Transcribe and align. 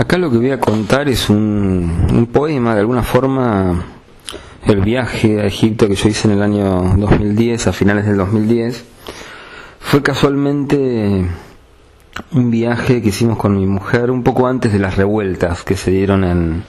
Acá 0.00 0.16
lo 0.16 0.30
que 0.30 0.38
voy 0.38 0.50
a 0.50 0.58
contar 0.58 1.10
es 1.10 1.28
un, 1.28 2.26
poema, 2.32 2.72
de 2.72 2.80
alguna 2.80 3.02
forma, 3.02 3.84
el 4.64 4.80
viaje 4.80 5.42
a 5.42 5.44
Egipto 5.44 5.88
que 5.88 5.94
yo 5.94 6.08
hice 6.08 6.26
en 6.26 6.38
el 6.38 6.42
año 6.42 6.94
2010, 6.96 7.66
a 7.66 7.72
finales 7.74 8.06
del 8.06 8.16
2010, 8.16 8.82
fue 9.78 10.02
casualmente 10.02 11.26
un 12.32 12.50
viaje 12.50 13.02
que 13.02 13.10
hicimos 13.10 13.36
con 13.36 13.58
mi 13.58 13.66
mujer 13.66 14.10
un 14.10 14.22
poco 14.22 14.46
antes 14.46 14.72
de 14.72 14.78
las 14.78 14.96
revueltas 14.96 15.64
que 15.64 15.76
se 15.76 15.90
dieron 15.90 16.24
en, 16.24 16.64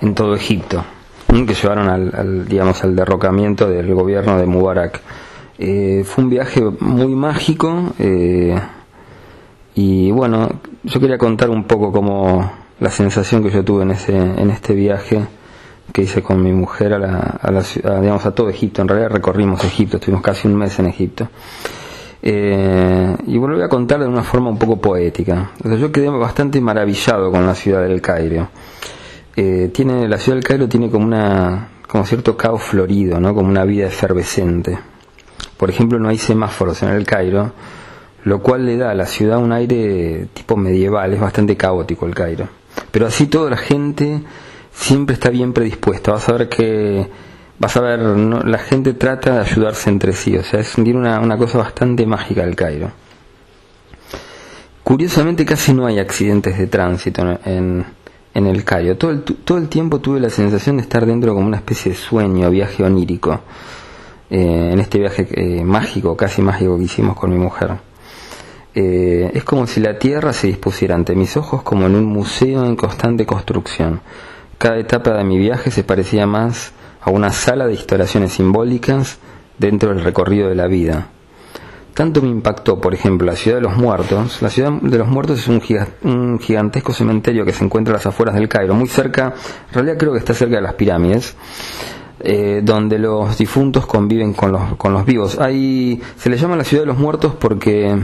en 0.00 0.14
todo 0.16 0.34
Egipto, 0.34 0.84
que 1.28 1.54
llevaron 1.54 1.88
al, 1.88 2.48
digamos, 2.48 2.82
al 2.82 2.96
derrocamiento 2.96 3.70
del 3.70 3.94
gobierno 3.94 4.38
de 4.38 4.46
Mubarak. 4.46 5.00
Eh, 5.60 6.02
fue 6.04 6.24
un 6.24 6.30
viaje 6.30 6.64
muy 6.80 7.14
mágico 7.14 7.94
eh, 8.00 8.58
y 9.74 10.10
bueno, 10.10 10.48
yo 10.82 11.00
quería 11.00 11.18
contar 11.18 11.50
un 11.50 11.64
poco 11.64 11.90
como 11.90 12.50
la 12.80 12.90
sensación 12.90 13.42
que 13.42 13.50
yo 13.50 13.64
tuve 13.64 13.82
en, 13.82 13.92
ese, 13.92 14.16
en 14.16 14.50
este 14.50 14.74
viaje 14.74 15.24
que 15.92 16.02
hice 16.02 16.22
con 16.22 16.42
mi 16.42 16.52
mujer 16.52 16.92
a, 16.94 16.98
la, 16.98 17.18
a, 17.40 17.50
la, 17.50 17.62
digamos, 18.00 18.24
a 18.26 18.34
todo 18.34 18.48
Egipto. 18.48 18.82
En 18.82 18.88
realidad 18.88 19.10
recorrimos 19.10 19.62
Egipto, 19.64 19.96
estuvimos 19.96 20.22
casi 20.22 20.48
un 20.48 20.56
mes 20.56 20.78
en 20.78 20.86
Egipto. 20.86 21.28
Eh, 22.22 23.16
y 23.26 23.36
bueno, 23.36 23.54
voy 23.54 23.64
a 23.64 23.68
contar 23.68 24.00
de 24.00 24.06
una 24.06 24.22
forma 24.22 24.48
un 24.48 24.58
poco 24.58 24.80
poética. 24.80 25.50
O 25.62 25.68
sea, 25.68 25.76
yo 25.76 25.92
quedé 25.92 26.08
bastante 26.08 26.60
maravillado 26.60 27.30
con 27.30 27.46
la 27.46 27.54
ciudad 27.54 27.82
del 27.82 28.00
Cairo. 28.00 28.48
Eh, 29.36 29.70
tiene, 29.74 30.08
la 30.08 30.16
ciudad 30.16 30.36
del 30.36 30.44
Cairo 30.44 30.68
tiene 30.68 30.88
como 30.88 31.04
una, 31.04 31.68
como 31.86 32.06
cierto 32.06 32.36
caos 32.36 32.62
florido, 32.62 33.20
¿no? 33.20 33.34
Como 33.34 33.50
una 33.50 33.64
vida 33.64 33.86
efervescente. 33.86 34.78
Por 35.56 35.68
ejemplo, 35.68 35.98
no 35.98 36.08
hay 36.08 36.18
semáforos 36.18 36.82
en 36.82 36.90
el 36.90 37.04
Cairo, 37.04 37.52
lo 38.24 38.42
cual 38.42 38.66
le 38.66 38.76
da 38.76 38.90
a 38.90 38.94
la 38.94 39.06
ciudad 39.06 39.38
un 39.38 39.52
aire 39.52 40.28
tipo 40.32 40.56
medieval, 40.56 41.12
es 41.12 41.20
bastante 41.20 41.56
caótico 41.56 42.06
el 42.06 42.14
Cairo. 42.14 42.48
Pero 42.90 43.06
así 43.06 43.26
toda 43.26 43.50
la 43.50 43.56
gente 43.56 44.20
siempre 44.72 45.14
está 45.14 45.30
bien 45.30 45.52
predispuesta. 45.52 46.12
Vas 46.12 46.28
a 46.28 46.32
ver 46.32 46.48
que 46.48 47.08
vas 47.58 47.76
a 47.76 47.80
ver, 47.80 48.00
la 48.00 48.58
gente 48.58 48.94
trata 48.94 49.34
de 49.34 49.40
ayudarse 49.40 49.90
entre 49.90 50.12
sí, 50.12 50.36
o 50.36 50.42
sea, 50.42 50.60
es 50.60 50.76
una, 50.76 51.20
una 51.20 51.36
cosa 51.36 51.58
bastante 51.58 52.06
mágica 52.06 52.42
el 52.42 52.56
Cairo. 52.56 52.90
Curiosamente 54.82 55.44
casi 55.44 55.72
no 55.72 55.86
hay 55.86 55.98
accidentes 55.98 56.58
de 56.58 56.66
tránsito 56.66 57.22
en, 57.44 57.86
en 58.34 58.46
el 58.46 58.64
Cairo. 58.64 58.96
Todo 58.96 59.12
el, 59.12 59.22
todo 59.22 59.58
el 59.58 59.68
tiempo 59.68 60.00
tuve 60.00 60.20
la 60.20 60.30
sensación 60.30 60.76
de 60.76 60.82
estar 60.82 61.06
dentro 61.06 61.34
como 61.34 61.46
una 61.46 61.58
especie 61.58 61.92
de 61.92 61.96
sueño, 61.96 62.50
viaje 62.50 62.82
onírico, 62.82 63.40
eh, 64.30 64.70
en 64.72 64.78
este 64.80 64.98
viaje 64.98 65.26
eh, 65.30 65.64
mágico, 65.64 66.16
casi 66.16 66.42
mágico 66.42 66.76
que 66.76 66.84
hicimos 66.84 67.16
con 67.16 67.30
mi 67.30 67.38
mujer. 67.38 67.78
Eh, 68.74 69.30
es 69.34 69.44
como 69.44 69.66
si 69.66 69.80
la 69.80 69.98
tierra 69.98 70.32
se 70.32 70.48
dispusiera 70.48 70.96
ante 70.96 71.14
mis 71.14 71.36
ojos 71.36 71.62
como 71.62 71.86
en 71.86 71.94
un 71.94 72.06
museo 72.06 72.64
en 72.64 72.74
constante 72.74 73.24
construcción. 73.24 74.00
Cada 74.58 74.78
etapa 74.78 75.16
de 75.16 75.24
mi 75.24 75.38
viaje 75.38 75.70
se 75.70 75.84
parecía 75.84 76.26
más 76.26 76.72
a 77.00 77.10
una 77.10 77.30
sala 77.30 77.66
de 77.66 77.74
instalaciones 77.74 78.32
simbólicas 78.32 79.18
dentro 79.58 79.90
del 79.90 80.02
recorrido 80.02 80.48
de 80.48 80.54
la 80.56 80.66
vida. 80.66 81.08
Tanto 81.94 82.20
me 82.22 82.28
impactó, 82.28 82.80
por 82.80 82.92
ejemplo, 82.92 83.24
la 83.24 83.36
ciudad 83.36 83.58
de 83.58 83.62
los 83.62 83.76
muertos. 83.76 84.42
La 84.42 84.50
ciudad 84.50 84.72
de 84.72 84.98
los 84.98 85.06
muertos 85.06 85.38
es 85.38 85.48
un, 85.48 86.40
gigantesco 86.40 86.92
cementerio 86.92 87.44
que 87.44 87.52
se 87.52 87.64
encuentra 87.64 87.94
a 87.94 87.98
las 87.98 88.06
afueras 88.06 88.34
del 88.34 88.48
Cairo, 88.48 88.74
muy 88.74 88.88
cerca, 88.88 89.34
en 89.68 89.74
realidad 89.74 89.96
creo 89.96 90.12
que 90.12 90.18
está 90.18 90.34
cerca 90.34 90.56
de 90.56 90.62
las 90.62 90.74
pirámides, 90.74 91.36
eh, 92.18 92.62
donde 92.64 92.98
los 92.98 93.38
difuntos 93.38 93.86
conviven 93.86 94.32
con 94.32 94.50
los, 94.50 94.74
con 94.74 94.92
los 94.92 95.04
vivos. 95.04 95.38
Hay, 95.38 96.02
se 96.16 96.30
le 96.30 96.36
llama 96.36 96.56
la 96.56 96.64
ciudad 96.64 96.82
de 96.82 96.88
los 96.88 96.98
muertos 96.98 97.34
porque 97.38 97.96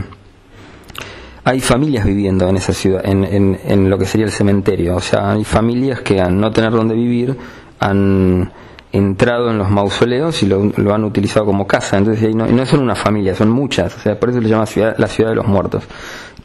hay 1.43 1.59
familias 1.59 2.05
viviendo 2.05 2.47
en 2.47 2.57
esa 2.57 2.73
ciudad, 2.73 3.01
en, 3.03 3.23
en, 3.23 3.59
en, 3.65 3.89
lo 3.89 3.97
que 3.97 4.05
sería 4.05 4.25
el 4.25 4.31
cementerio. 4.31 4.95
O 4.95 5.01
sea, 5.01 5.31
hay 5.31 5.43
familias 5.43 6.01
que 6.01 6.21
al 6.21 6.39
no 6.39 6.51
tener 6.51 6.71
donde 6.71 6.93
vivir 6.93 7.35
han 7.79 8.51
entrado 8.91 9.49
en 9.49 9.57
los 9.57 9.69
mausoleos 9.69 10.43
y 10.43 10.47
lo, 10.47 10.71
lo 10.77 10.93
han 10.93 11.03
utilizado 11.03 11.45
como 11.45 11.65
casa. 11.65 11.97
Entonces, 11.97 12.35
no, 12.35 12.45
no 12.45 12.65
son 12.65 12.81
una 12.81 12.95
familia, 12.95 13.33
son 13.35 13.49
muchas. 13.49 13.95
O 13.95 13.99
sea, 13.99 14.19
por 14.19 14.29
eso 14.29 14.41
se 14.41 14.47
llama 14.47 14.65
ciudad, 14.65 14.95
la 14.97 15.07
ciudad 15.07 15.31
de 15.31 15.35
los 15.35 15.47
muertos. 15.47 15.83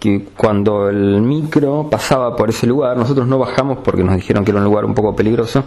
Que 0.01 0.29
cuando 0.37 0.89
el 0.89 1.21
micro 1.23 1.89
pasaba 1.91 2.37
por 2.37 2.49
ese 2.49 2.67
lugar, 2.67 2.97
nosotros 2.97 3.27
no 3.27 3.39
bajamos 3.39 3.78
porque 3.83 4.03
nos 4.05 4.17
dijeron 4.17 4.45
que 4.45 4.51
era 4.51 4.61
un 4.61 4.65
lugar 4.65 4.84
un 4.84 4.95
poco 4.95 5.17
peligroso, 5.17 5.65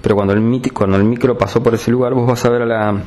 pero 0.00 0.14
cuando 0.14 0.34
el, 0.34 0.62
cuando 0.72 0.96
el 0.96 1.04
micro 1.04 1.36
pasó 1.36 1.62
por 1.62 1.74
ese 1.74 1.90
lugar, 1.90 2.14
vos 2.14 2.26
vas 2.26 2.44
a 2.44 2.50
ver 2.50 2.62
a 2.62 2.66
la, 2.66 3.02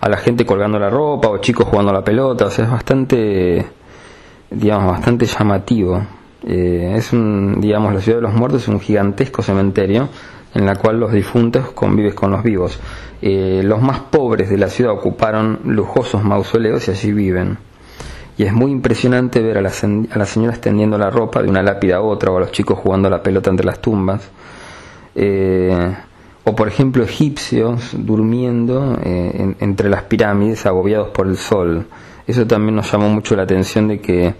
a 0.00 0.08
la 0.08 0.16
gente 0.16 0.46
colgando 0.46 0.78
la 0.78 0.88
ropa 0.88 1.28
o 1.28 1.38
chicos 1.38 1.66
jugando 1.66 1.92
la 1.92 2.02
pelota. 2.02 2.46
O 2.46 2.50
sea, 2.50 2.64
es 2.64 2.70
bastante 2.70 3.66
digamos, 4.50 4.92
bastante 4.92 5.26
llamativo. 5.26 6.02
Eh, 6.46 6.94
es 6.96 7.12
un, 7.12 7.60
digamos, 7.60 7.92
la 7.92 8.00
ciudad 8.00 8.18
de 8.18 8.22
los 8.22 8.34
muertos 8.34 8.62
es 8.62 8.68
un 8.68 8.80
gigantesco 8.80 9.42
cementerio 9.42 10.08
en 10.54 10.64
la 10.64 10.76
cual 10.76 11.00
los 11.00 11.12
difuntos 11.12 11.70
conviven 11.72 12.12
con 12.12 12.30
los 12.30 12.42
vivos. 12.42 12.78
Eh, 13.20 13.62
los 13.64 13.82
más 13.82 14.00
pobres 14.00 14.48
de 14.48 14.56
la 14.56 14.68
ciudad 14.68 14.92
ocuparon 14.92 15.60
lujosos 15.64 16.22
mausoleos 16.22 16.88
y 16.88 16.90
allí 16.92 17.12
viven. 17.12 17.58
Y 18.38 18.44
es 18.44 18.52
muy 18.52 18.70
impresionante 18.70 19.42
ver 19.42 19.58
a 19.58 19.62
las, 19.62 19.82
a 19.82 20.18
las 20.18 20.28
señoras 20.28 20.60
tendiendo 20.60 20.98
la 20.98 21.10
ropa 21.10 21.42
de 21.42 21.48
una 21.48 21.62
lápida 21.62 21.96
a 21.96 22.00
otra 22.02 22.30
o 22.30 22.36
a 22.36 22.40
los 22.40 22.52
chicos 22.52 22.78
jugando 22.78 23.08
la 23.08 23.22
pelota 23.22 23.50
entre 23.50 23.66
las 23.66 23.80
tumbas. 23.80 24.30
Eh, 25.14 25.94
o 26.44 26.54
por 26.54 26.68
ejemplo 26.68 27.02
egipcios 27.02 27.90
durmiendo 27.98 28.96
en, 29.02 29.56
entre 29.58 29.88
las 29.88 30.04
pirámides 30.04 30.64
agobiados 30.66 31.08
por 31.08 31.26
el 31.26 31.38
sol 31.38 31.86
eso 32.26 32.46
también 32.46 32.76
nos 32.76 32.90
llamó 32.90 33.08
mucho 33.08 33.36
la 33.36 33.42
atención 33.42 33.88
de 33.88 34.00
que 34.00 34.34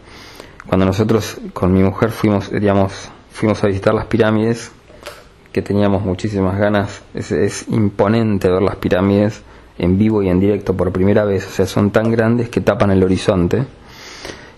cuando 0.67 0.87
nosotros 0.87 1.39
con 1.53 1.73
mi 1.73 1.83
mujer 1.83 2.11
fuimos, 2.11 2.51
digamos, 2.51 3.11
fuimos 3.31 3.63
a 3.63 3.69
visitar 3.69 3.95
las 3.95 4.07
pirámides, 4.07 4.73
que 5.53 5.63
teníamos 5.63 6.03
muchísimas 6.03 6.59
ganas, 6.59 7.03
es, 7.15 7.33
es 7.33 7.69
imponente 7.69 8.51
ver 8.51 8.63
las 8.63 8.77
pirámides 8.77 9.43
en 9.79 9.99
vivo 9.99 10.23
y 10.23 10.29
en 10.29 10.41
directo 10.41 10.77
por 10.77 10.93
primera 10.93 11.25
vez, 11.25 11.47
o 11.47 11.51
sea, 11.51 11.67
son 11.67 11.91
tan 11.91 12.11
grandes 12.11 12.49
que 12.49 12.61
tapan 12.61 12.91
el 12.91 13.03
horizonte. 13.03 13.65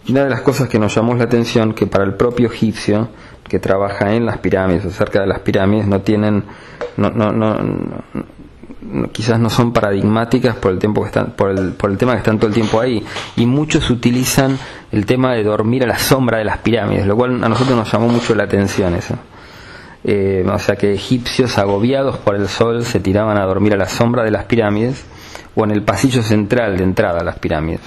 Y 0.07 0.13
una 0.13 0.25
de 0.25 0.31
las 0.31 0.41
cosas 0.41 0.69
que 0.69 0.79
nos 0.79 0.95
llamó 0.95 1.15
la 1.15 1.25
atención, 1.25 1.75
que 1.75 1.87
para 1.87 2.05
el 2.05 2.15
propio 2.15 2.49
egipcio, 2.49 3.09
que 3.49 3.59
trabaja 3.59 4.15
en 4.15 4.27
las 4.27 4.39
pirámides 4.39 4.85
o 4.87 4.91
cerca 4.91 5.21
de 5.21 5.27
las 5.27 5.41
pirámides, 5.41 5.87
no 5.87 6.01
tienen, 6.01 6.45
no, 6.97 7.11
no, 7.11 7.33
no, 7.33 7.59
quizás 9.13 9.39
no 9.39 9.51
son 9.51 9.73
paradigmáticas 9.73 10.57
por 10.57 10.73
el 10.73 10.79
tiempo 10.79 11.03
que 11.03 11.09
están 11.09 11.33
por 11.33 11.51
el, 11.51 11.73
por 11.73 11.91
el 11.91 11.99
tema 11.99 12.13
que 12.13 12.19
están 12.19 12.39
todo 12.39 12.49
el 12.49 12.55
tiempo 12.55 12.81
ahí. 12.81 13.05
Y 13.37 13.47
muchos 13.47 13.91
utilizan 13.91 14.59
el 14.93 15.07
tema 15.07 15.35
de 15.35 15.45
dormir 15.45 15.85
a 15.85 15.87
la 15.87 15.99
sombra 15.99 16.39
de 16.39 16.45
las 16.45 16.59
pirámides 16.59 17.07
lo 17.07 17.17
cual 17.17 17.43
a 17.43 17.49
nosotros 17.49 17.77
nos 17.77 17.93
llamó 17.93 18.09
mucho 18.09 18.35
la 18.35 18.45
atención 18.45 18.95
eso. 18.95 19.15
Eh, 20.05 20.47
o 20.47 20.59
sea 20.59 20.77
que 20.77 20.93
egipcios 20.93 21.59
agobiados 21.59 22.19
por 22.19 22.37
el 22.37 22.49
sol 22.49 22.85
se 22.85 23.01
tiraban 23.01 23.37
a 23.37 23.45
dormir 23.45 23.75
a 23.75 23.77
la 23.77 23.89
sombra 23.89 24.23
de 24.23 24.31
las 24.31 24.45
pirámides 24.45 25.05
o 25.55 25.65
en 25.65 25.73
el 25.73 25.83
pasillo 25.83 26.23
central 26.23 26.77
de 26.77 26.85
entrada 26.85 27.21
a 27.21 27.25
las 27.25 27.39
pirámides. 27.39 27.81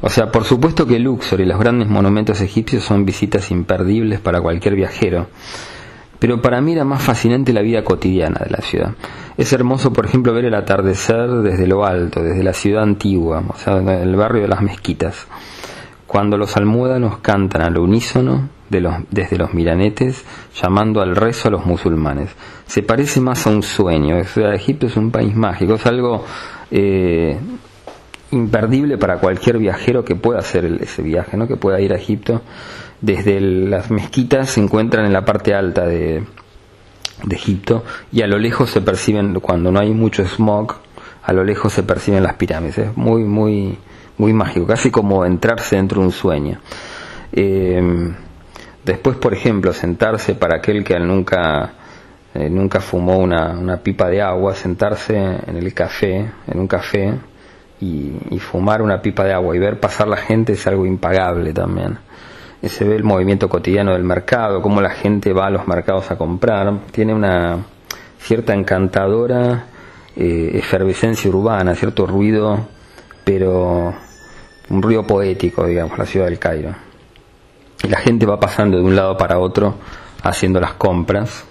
O 0.00 0.08
sea 0.08 0.30
por 0.30 0.44
supuesto 0.44 0.86
que 0.86 0.98
Luxor 0.98 1.40
y 1.40 1.46
los 1.46 1.58
grandes 1.58 1.88
monumentos 1.88 2.40
egipcios 2.40 2.84
son 2.84 3.04
visitas 3.04 3.50
imperdibles 3.50 4.20
para 4.20 4.40
cualquier 4.40 4.74
viajero 4.74 5.28
pero 6.22 6.40
para 6.40 6.60
mí 6.60 6.72
era 6.72 6.84
más 6.84 7.02
fascinante 7.02 7.52
la 7.52 7.62
vida 7.62 7.82
cotidiana 7.82 8.42
de 8.44 8.50
la 8.50 8.58
ciudad. 8.58 8.94
Es 9.36 9.52
hermoso, 9.52 9.92
por 9.92 10.06
ejemplo, 10.06 10.32
ver 10.32 10.44
el 10.44 10.54
atardecer 10.54 11.28
desde 11.28 11.66
lo 11.66 11.84
alto, 11.84 12.22
desde 12.22 12.44
la 12.44 12.52
ciudad 12.52 12.84
antigua, 12.84 13.42
o 13.48 13.56
sea, 13.56 13.78
el 13.78 14.14
barrio 14.14 14.42
de 14.42 14.46
las 14.46 14.62
mezquitas, 14.62 15.26
cuando 16.06 16.38
los 16.38 16.56
almuédanos 16.56 17.18
cantan 17.18 17.62
al 17.62 17.76
unísono 17.76 18.50
de 18.70 18.80
los, 18.82 18.94
desde 19.10 19.36
los 19.36 19.52
miranetes, 19.52 20.24
llamando 20.62 21.00
al 21.00 21.16
rezo 21.16 21.48
a 21.48 21.50
los 21.50 21.66
musulmanes. 21.66 22.30
Se 22.66 22.84
parece 22.84 23.20
más 23.20 23.44
a 23.48 23.50
un 23.50 23.64
sueño. 23.64 24.16
Egipto 24.16 24.86
es 24.86 24.96
un 24.96 25.10
país 25.10 25.34
mágico, 25.34 25.74
es 25.74 25.86
algo 25.86 26.24
eh, 26.70 27.36
imperdible 28.30 28.96
para 28.96 29.18
cualquier 29.18 29.58
viajero 29.58 30.04
que 30.04 30.14
pueda 30.14 30.38
hacer 30.38 30.66
ese 30.82 31.02
viaje, 31.02 31.36
¿no? 31.36 31.48
que 31.48 31.56
pueda 31.56 31.80
ir 31.80 31.92
a 31.92 31.96
Egipto 31.96 32.42
desde 33.02 33.40
las 33.40 33.90
mezquitas 33.90 34.50
se 34.50 34.60
encuentran 34.60 35.04
en 35.04 35.12
la 35.12 35.24
parte 35.24 35.52
alta 35.54 35.84
de, 35.84 36.24
Egipto 37.30 37.84
y 38.10 38.22
a 38.22 38.26
lo 38.26 38.36
lejos 38.36 38.70
se 38.70 38.80
perciben, 38.80 39.38
cuando 39.38 39.70
no 39.70 39.78
hay 39.78 39.90
mucho 39.90 40.24
smog, 40.24 40.74
a 41.22 41.32
lo 41.32 41.44
lejos 41.44 41.72
se 41.72 41.84
perciben 41.84 42.22
las 42.22 42.34
pirámides. 42.34 42.78
Es 42.78 42.96
muy, 42.96 43.22
muy, 43.22 43.78
muy 44.18 44.32
mágico, 44.32 44.66
casi 44.66 44.90
como 44.90 45.24
entrarse 45.24 45.76
dentro 45.76 46.00
de 46.00 46.06
un 46.06 46.12
sueño. 46.12 46.58
Eh, 47.32 48.12
después, 48.84 49.16
por 49.18 49.34
ejemplo, 49.34 49.72
sentarse 49.72 50.34
para 50.34 50.56
aquel 50.56 50.82
que 50.82 50.98
nunca, 50.98 51.74
eh, 52.34 52.50
nunca 52.50 52.80
fumó 52.80 53.18
una, 53.18 53.50
una, 53.50 53.76
pipa 53.76 54.08
de 54.08 54.20
agua, 54.20 54.56
sentarse 54.56 55.16
en 55.16 55.56
el 55.56 55.72
café, 55.74 56.28
en 56.48 56.58
un 56.58 56.66
café, 56.66 57.14
y 57.80 58.38
fumar 58.38 58.80
una 58.80 59.02
pipa 59.02 59.24
de 59.24 59.32
agua 59.32 59.56
y 59.56 59.58
ver 59.58 59.80
pasar 59.80 60.06
la 60.06 60.16
gente 60.16 60.52
es 60.52 60.66
algo 60.68 60.86
impagable 60.86 61.52
también 61.52 61.98
se 62.68 62.84
ve 62.84 62.96
el 62.96 63.04
movimiento 63.04 63.48
cotidiano 63.48 63.92
del 63.92 64.04
mercado, 64.04 64.62
cómo 64.62 64.80
la 64.80 64.90
gente 64.90 65.32
va 65.32 65.46
a 65.46 65.50
los 65.50 65.66
mercados 65.66 66.10
a 66.10 66.16
comprar, 66.16 66.72
tiene 66.92 67.12
una 67.14 67.58
cierta 68.18 68.54
encantadora 68.54 69.66
eh, 70.16 70.50
efervescencia 70.54 71.28
urbana, 71.28 71.74
cierto 71.74 72.06
ruido, 72.06 72.66
pero 73.24 73.94
un 74.70 74.82
ruido 74.82 75.06
poético, 75.06 75.66
digamos, 75.66 75.98
la 75.98 76.06
ciudad 76.06 76.26
del 76.26 76.38
Cairo. 76.38 76.74
La 77.88 77.98
gente 77.98 78.26
va 78.26 78.38
pasando 78.38 78.76
de 78.76 78.84
un 78.84 78.94
lado 78.94 79.16
para 79.16 79.38
otro 79.38 79.74
haciendo 80.22 80.60
las 80.60 80.74
compras 80.74 81.44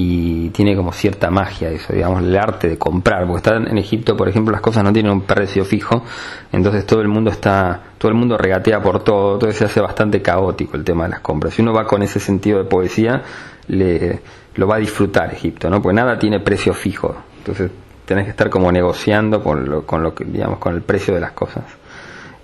y 0.00 0.50
tiene 0.50 0.76
como 0.76 0.92
cierta 0.92 1.28
magia 1.28 1.70
eso, 1.70 1.92
digamos, 1.92 2.22
el 2.22 2.36
arte 2.36 2.68
de 2.68 2.78
comprar, 2.78 3.26
porque 3.26 3.38
está 3.38 3.56
en 3.56 3.78
Egipto, 3.78 4.16
por 4.16 4.28
ejemplo, 4.28 4.52
las 4.52 4.60
cosas 4.60 4.84
no 4.84 4.92
tienen 4.92 5.10
un 5.10 5.22
precio 5.22 5.64
fijo, 5.64 6.04
entonces 6.52 6.86
todo 6.86 7.00
el 7.00 7.08
mundo 7.08 7.32
está, 7.32 7.82
todo 7.98 8.12
el 8.12 8.16
mundo 8.16 8.38
regatea 8.38 8.80
por 8.80 9.02
todo, 9.02 9.34
entonces 9.34 9.58
se 9.58 9.64
hace 9.64 9.80
bastante 9.80 10.22
caótico 10.22 10.76
el 10.76 10.84
tema 10.84 11.02
de 11.02 11.10
las 11.10 11.20
compras. 11.20 11.54
Si 11.54 11.62
uno 11.62 11.72
va 11.72 11.84
con 11.84 12.00
ese 12.04 12.20
sentido 12.20 12.58
de 12.58 12.64
poesía, 12.66 13.24
le, 13.66 14.20
lo 14.54 14.68
va 14.68 14.76
a 14.76 14.78
disfrutar 14.78 15.34
Egipto, 15.34 15.68
¿no? 15.68 15.82
Porque 15.82 15.96
nada 15.96 16.16
tiene 16.16 16.38
precio 16.38 16.74
fijo, 16.74 17.16
entonces 17.38 17.72
tenés 18.04 18.26
que 18.26 18.30
estar 18.30 18.50
como 18.50 18.70
negociando 18.70 19.42
con 19.42 19.68
lo, 19.68 19.84
con 19.84 20.04
lo 20.04 20.14
que, 20.14 20.24
digamos, 20.24 20.58
con 20.58 20.76
el 20.76 20.82
precio 20.82 21.12
de 21.12 21.20
las 21.20 21.32
cosas. 21.32 21.64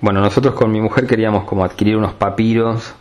Bueno, 0.00 0.20
nosotros 0.20 0.54
con 0.54 0.72
mi 0.72 0.80
mujer 0.80 1.06
queríamos 1.06 1.44
como 1.44 1.64
adquirir 1.64 1.96
unos 1.96 2.14
papiros, 2.14 2.96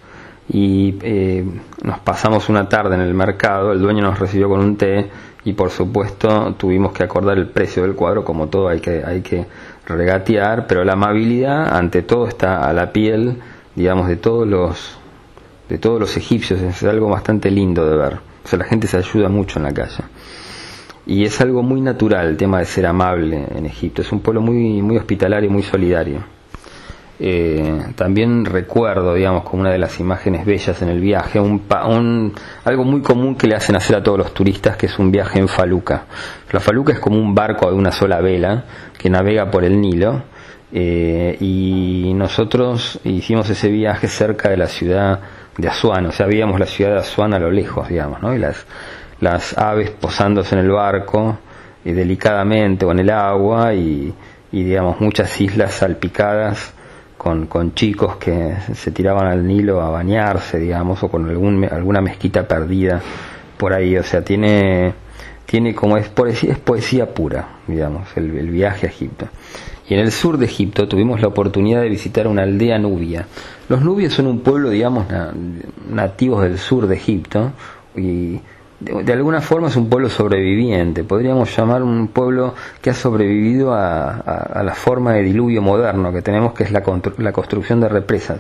y 0.50 0.96
eh, 1.02 1.46
nos 1.84 2.00
pasamos 2.00 2.50
una 2.50 2.68
tarde 2.68 2.96
en 2.96 3.02
el 3.02 3.14
mercado, 3.14 3.72
el 3.72 3.80
dueño 3.80 4.02
nos 4.02 4.20
recibió 4.20 4.50
con 4.50 4.60
un 4.60 4.76
té 4.76 5.10
y 5.46 5.54
por 5.54 5.70
supuesto 5.70 6.54
tuvimos 6.58 6.94
que 6.94 7.04
acordar 7.04 7.38
el 7.38 7.48
precio 7.48 7.84
del 7.84 7.96
cuadro, 7.96 8.24
como 8.24 8.48
todo 8.48 8.68
hay 8.70 8.80
que, 8.80 9.04
hay 9.04 9.22
que 9.22 9.46
regatear, 9.86 10.68
pero 10.68 10.84
la 10.84 10.94
amabilidad 10.94 11.76
ante 11.76 12.02
todo 12.02 12.28
está 12.28 12.68
a 12.68 12.74
la 12.74 12.92
piel, 12.92 13.42
digamos, 13.76 14.08
de 14.08 14.18
todos 14.18 14.48
los, 14.48 14.98
de 15.70 15.78
todos 15.78 16.00
los 16.00 16.18
egipcios, 16.18 16.62
es 16.62 16.84
algo 16.84 17.10
bastante 17.10 17.50
lindo 17.50 17.86
de 17.90 17.98
ver, 17.98 18.14
o 18.44 18.48
sea, 18.48 18.60
la 18.60 18.66
gente 18.66 18.88
se 18.88 18.98
ayuda 18.98 19.30
mucho 19.30 19.60
en 19.60 19.66
la 19.66 19.74
calle. 19.74 20.04
Y 21.06 21.26
es 21.26 21.42
algo 21.42 21.64
muy 21.64 21.82
natural 21.82 22.28
el 22.28 22.38
tema 22.38 22.60
de 22.60 22.66
ser 22.66 22.86
amable 22.86 23.46
en 23.54 23.66
Egipto, 23.66 24.02
es 24.02 24.12
un 24.14 24.22
pueblo 24.22 24.42
muy, 24.42 24.82
muy 24.82 24.98
hospitalario, 24.98 25.50
muy 25.50 25.64
solidario. 25.64 26.24
Eh, 27.20 27.94
también 27.96 28.44
recuerdo, 28.44 29.14
digamos, 29.14 29.44
como 29.44 29.62
una 29.62 29.72
de 29.72 29.78
las 29.78 30.00
imágenes 30.00 30.46
bellas 30.46 30.82
en 30.82 30.90
el 30.90 31.00
viaje, 31.00 31.40
un, 31.40 32.34
algo 32.66 32.84
muy 32.84 33.02
común 33.02 33.36
que 33.36 33.48
le 33.48 33.56
hacen 33.56 33.76
hacer 33.76 33.96
a 33.96 34.04
todos 34.04 34.18
los 34.18 34.34
turistas, 34.34 34.78
que 34.78 34.88
es 34.88 34.98
un 34.98 35.12
viaje 35.12 35.40
en 35.40 35.48
faluca. 35.48 36.06
La 36.52 36.60
faluca 36.60 36.94
es 36.94 37.00
como 37.00 37.18
un 37.18 37.36
barco 37.36 37.70
de 37.70 37.76
una 37.76 37.92
sola 37.92 38.20
vela 38.20 38.66
que 38.98 39.10
navega 39.10 39.50
por 39.52 39.64
el 39.64 39.80
Nilo. 39.80 40.24
Eh, 40.76 41.38
y 41.40 42.14
nosotros 42.16 43.00
hicimos 43.04 43.48
ese 43.48 43.70
viaje 43.70 44.08
cerca 44.08 44.50
de 44.50 44.58
la 44.58 44.66
ciudad 44.66 45.20
de 45.56 45.68
Asuán, 45.68 46.08
o 46.08 46.12
sea, 46.12 46.26
veíamos 46.26 46.60
la 46.60 46.66
ciudad 46.66 46.94
de 46.94 46.98
Asuán 46.98 47.36
a 47.36 47.40
lo 47.40 47.52
lejos, 47.52 47.90
digamos. 47.90 48.20
Y 48.36 48.40
las, 48.40 48.66
las 49.20 49.56
aves 49.56 49.92
posándose 49.92 50.56
en 50.56 50.62
el 50.62 50.72
barco, 50.72 51.38
eh, 51.86 51.94
delicadamente 51.94 52.86
o 52.86 52.92
en 52.92 53.00
el 53.00 53.12
agua, 53.12 53.76
y, 53.76 54.12
y 54.52 54.64
digamos, 54.64 55.00
muchas 55.00 55.40
islas 55.40 55.76
salpicadas 55.76 56.74
con, 57.24 57.48
con, 57.48 57.74
chicos 57.74 58.18
que 58.18 58.54
se 58.76 58.92
tiraban 58.92 59.28
al 59.28 59.48
Nilo 59.48 59.82
a 59.82 59.90
bañarse, 59.90 60.60
digamos, 60.60 61.02
o 61.04 61.08
con 61.08 61.30
algún, 61.30 61.64
alguna 61.64 62.02
mezquita 62.02 62.46
perdida 62.46 63.02
por 63.58 63.72
ahí. 63.72 63.96
O 63.98 64.04
sea, 64.04 64.24
tiene, 64.26 64.94
tiene 65.46 65.74
como 65.74 65.96
es 65.96 66.10
poesía, 66.10 66.52
es 66.52 66.60
poesía 66.60 67.14
pura, 67.14 67.60
digamos, 67.66 68.10
el, 68.18 68.50
viaje 68.50 68.88
a 68.88 68.90
Egipto. 68.90 69.30
Y 69.88 69.94
en 69.94 70.02
el 70.02 70.12
sur 70.12 70.38
de 70.38 70.46
Egipto 70.46 70.88
tuvimos 70.90 71.22
la 71.22 71.28
oportunidad 71.28 71.82
de 71.82 71.90
visitar 71.90 72.28
una 72.28 72.44
aldea 72.44 72.78
nubia. 72.78 73.26
Los 73.70 73.82
nubios 73.82 74.14
son 74.14 74.28
un 74.28 74.42
pueblo, 74.42 74.70
digamos, 74.70 75.06
nativos 75.90 76.44
del 76.44 76.58
sur 76.58 76.88
de 76.88 76.96
Egipto 76.96 77.54
y 77.96 78.42
de, 78.84 79.14
alguna 79.14 79.42
forma 79.42 79.70
es 79.70 79.76
un 79.76 79.90
pueblo 79.90 80.10
sobreviviente, 80.10 81.04
podríamos 81.04 81.56
llamar 81.56 81.84
un 81.84 82.10
pueblo 82.10 82.54
que 82.82 82.90
ha 82.90 82.94
sobrevivido 82.94 83.74
a, 83.74 84.62
la 84.64 84.74
forma 84.74 85.14
de 85.14 85.24
diluvio 85.24 85.62
moderno 85.62 86.12
que 86.12 86.22
tenemos, 86.22 86.54
que 86.54 86.64
es 86.64 86.72
la, 86.72 86.84
la, 87.18 87.32
construcción 87.32 87.80
de 87.80 87.90
represas. 87.90 88.40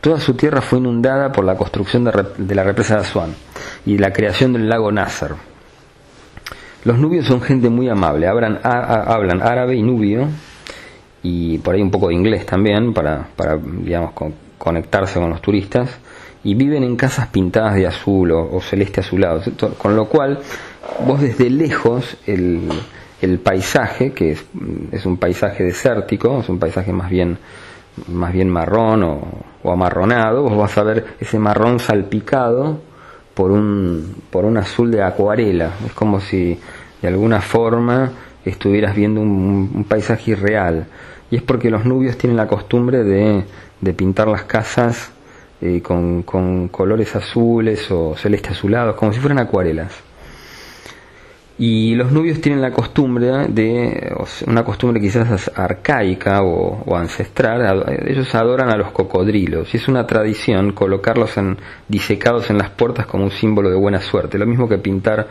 Toda 0.00 0.20
su 0.20 0.34
tierra 0.34 0.60
fue 0.60 0.78
inundada 0.78 1.32
por 1.32 1.44
la 1.44 1.56
construcción 1.56 2.04
de, 2.04 2.54
la 2.54 2.64
represa 2.64 2.94
de 2.94 3.00
Asuán 3.00 3.34
y 3.86 3.98
la 3.98 4.12
creación 4.12 4.52
del 4.52 4.68
lago 4.68 4.92
Nasser. 4.92 5.32
Los 6.84 6.98
nubios 6.98 7.26
son 7.26 7.40
gente 7.40 7.68
muy 7.68 7.88
amable, 7.88 8.28
hablan, 8.28 8.60
hablan 8.62 9.42
árabe 9.42 9.74
y 9.74 9.82
nubio, 9.82 10.28
y 11.22 11.58
por 11.58 11.74
ahí 11.74 11.82
un 11.82 11.90
poco 11.90 12.08
de 12.08 12.14
inglés 12.14 12.46
también, 12.46 12.92
para, 12.92 13.26
para 13.34 13.56
digamos, 13.56 14.12
conectarse 14.58 15.18
con 15.18 15.30
los 15.30 15.42
turistas 15.42 15.98
y 16.44 16.54
viven 16.54 16.84
en 16.84 16.96
casas 16.96 17.28
pintadas 17.28 17.74
de 17.74 17.86
azul 17.86 18.30
o, 18.32 18.60
celeste 18.60 19.00
azulado, 19.00 19.42
con 19.76 19.96
lo 19.96 20.06
cual 20.06 20.38
vos 21.06 21.20
desde 21.20 21.50
lejos 21.50 22.16
el, 22.26 22.68
el 23.20 23.38
paisaje, 23.38 24.12
que 24.12 24.32
es, 24.32 24.44
es, 24.92 25.06
un 25.06 25.16
paisaje 25.16 25.64
desértico, 25.64 26.40
es 26.40 26.48
un 26.48 26.58
paisaje 26.58 26.92
más 26.92 27.10
bien, 27.10 27.38
más 28.08 28.32
bien 28.32 28.48
marrón 28.48 29.02
o, 29.02 29.20
o, 29.62 29.72
amarronado, 29.72 30.42
vos 30.42 30.56
vas 30.56 30.78
a 30.78 30.84
ver 30.84 31.06
ese 31.20 31.38
marrón 31.38 31.80
salpicado 31.80 32.80
por 33.34 33.50
un, 33.50 34.22
por 34.30 34.44
un 34.44 34.56
azul 34.56 34.90
de 34.90 35.02
acuarela, 35.02 35.72
es 35.86 35.92
como 35.92 36.20
si 36.20 36.58
de 37.02 37.08
alguna 37.08 37.40
forma 37.40 38.12
estuvieras 38.44 38.94
viendo 38.94 39.20
un, 39.20 39.70
un 39.74 39.84
paisaje 39.84 40.32
irreal, 40.32 40.86
y 41.30 41.36
es 41.36 41.42
porque 41.42 41.68
los 41.68 41.84
nubios 41.84 42.16
tienen 42.16 42.36
la 42.36 42.46
costumbre 42.46 43.04
de, 43.04 43.44
de 43.80 43.92
pintar 43.92 44.28
las 44.28 44.44
casas 44.44 45.12
eh, 45.60 45.80
con, 45.82 46.22
con, 46.22 46.68
colores 46.68 47.14
azules 47.16 47.90
o 47.90 48.14
celeste 48.16 48.50
azulados, 48.50 48.96
como 48.96 49.12
si 49.12 49.20
fueran 49.20 49.38
acuarelas. 49.38 50.08
Y 51.60 51.96
los 51.96 52.12
nubios 52.12 52.40
tienen 52.40 52.62
la 52.62 52.70
costumbre 52.70 53.48
de, 53.48 54.14
una 54.46 54.62
costumbre 54.62 55.00
quizás 55.00 55.50
arcaica 55.56 56.42
o, 56.42 56.94
ancestral, 56.94 57.84
ellos 58.06 58.32
adoran 58.36 58.70
a 58.70 58.76
los 58.76 58.92
cocodrilos 58.92 59.74
y 59.74 59.78
es 59.78 59.88
una 59.88 60.06
tradición 60.06 60.70
colocarlos 60.72 61.36
en, 61.36 61.58
disecados 61.88 62.48
en 62.50 62.58
las 62.58 62.70
puertas 62.70 63.06
como 63.06 63.24
un 63.24 63.32
símbolo 63.32 63.70
de 63.70 63.76
buena 63.76 64.00
suerte, 64.00 64.38
lo 64.38 64.46
mismo 64.46 64.68
que 64.68 64.78
pintar 64.78 65.26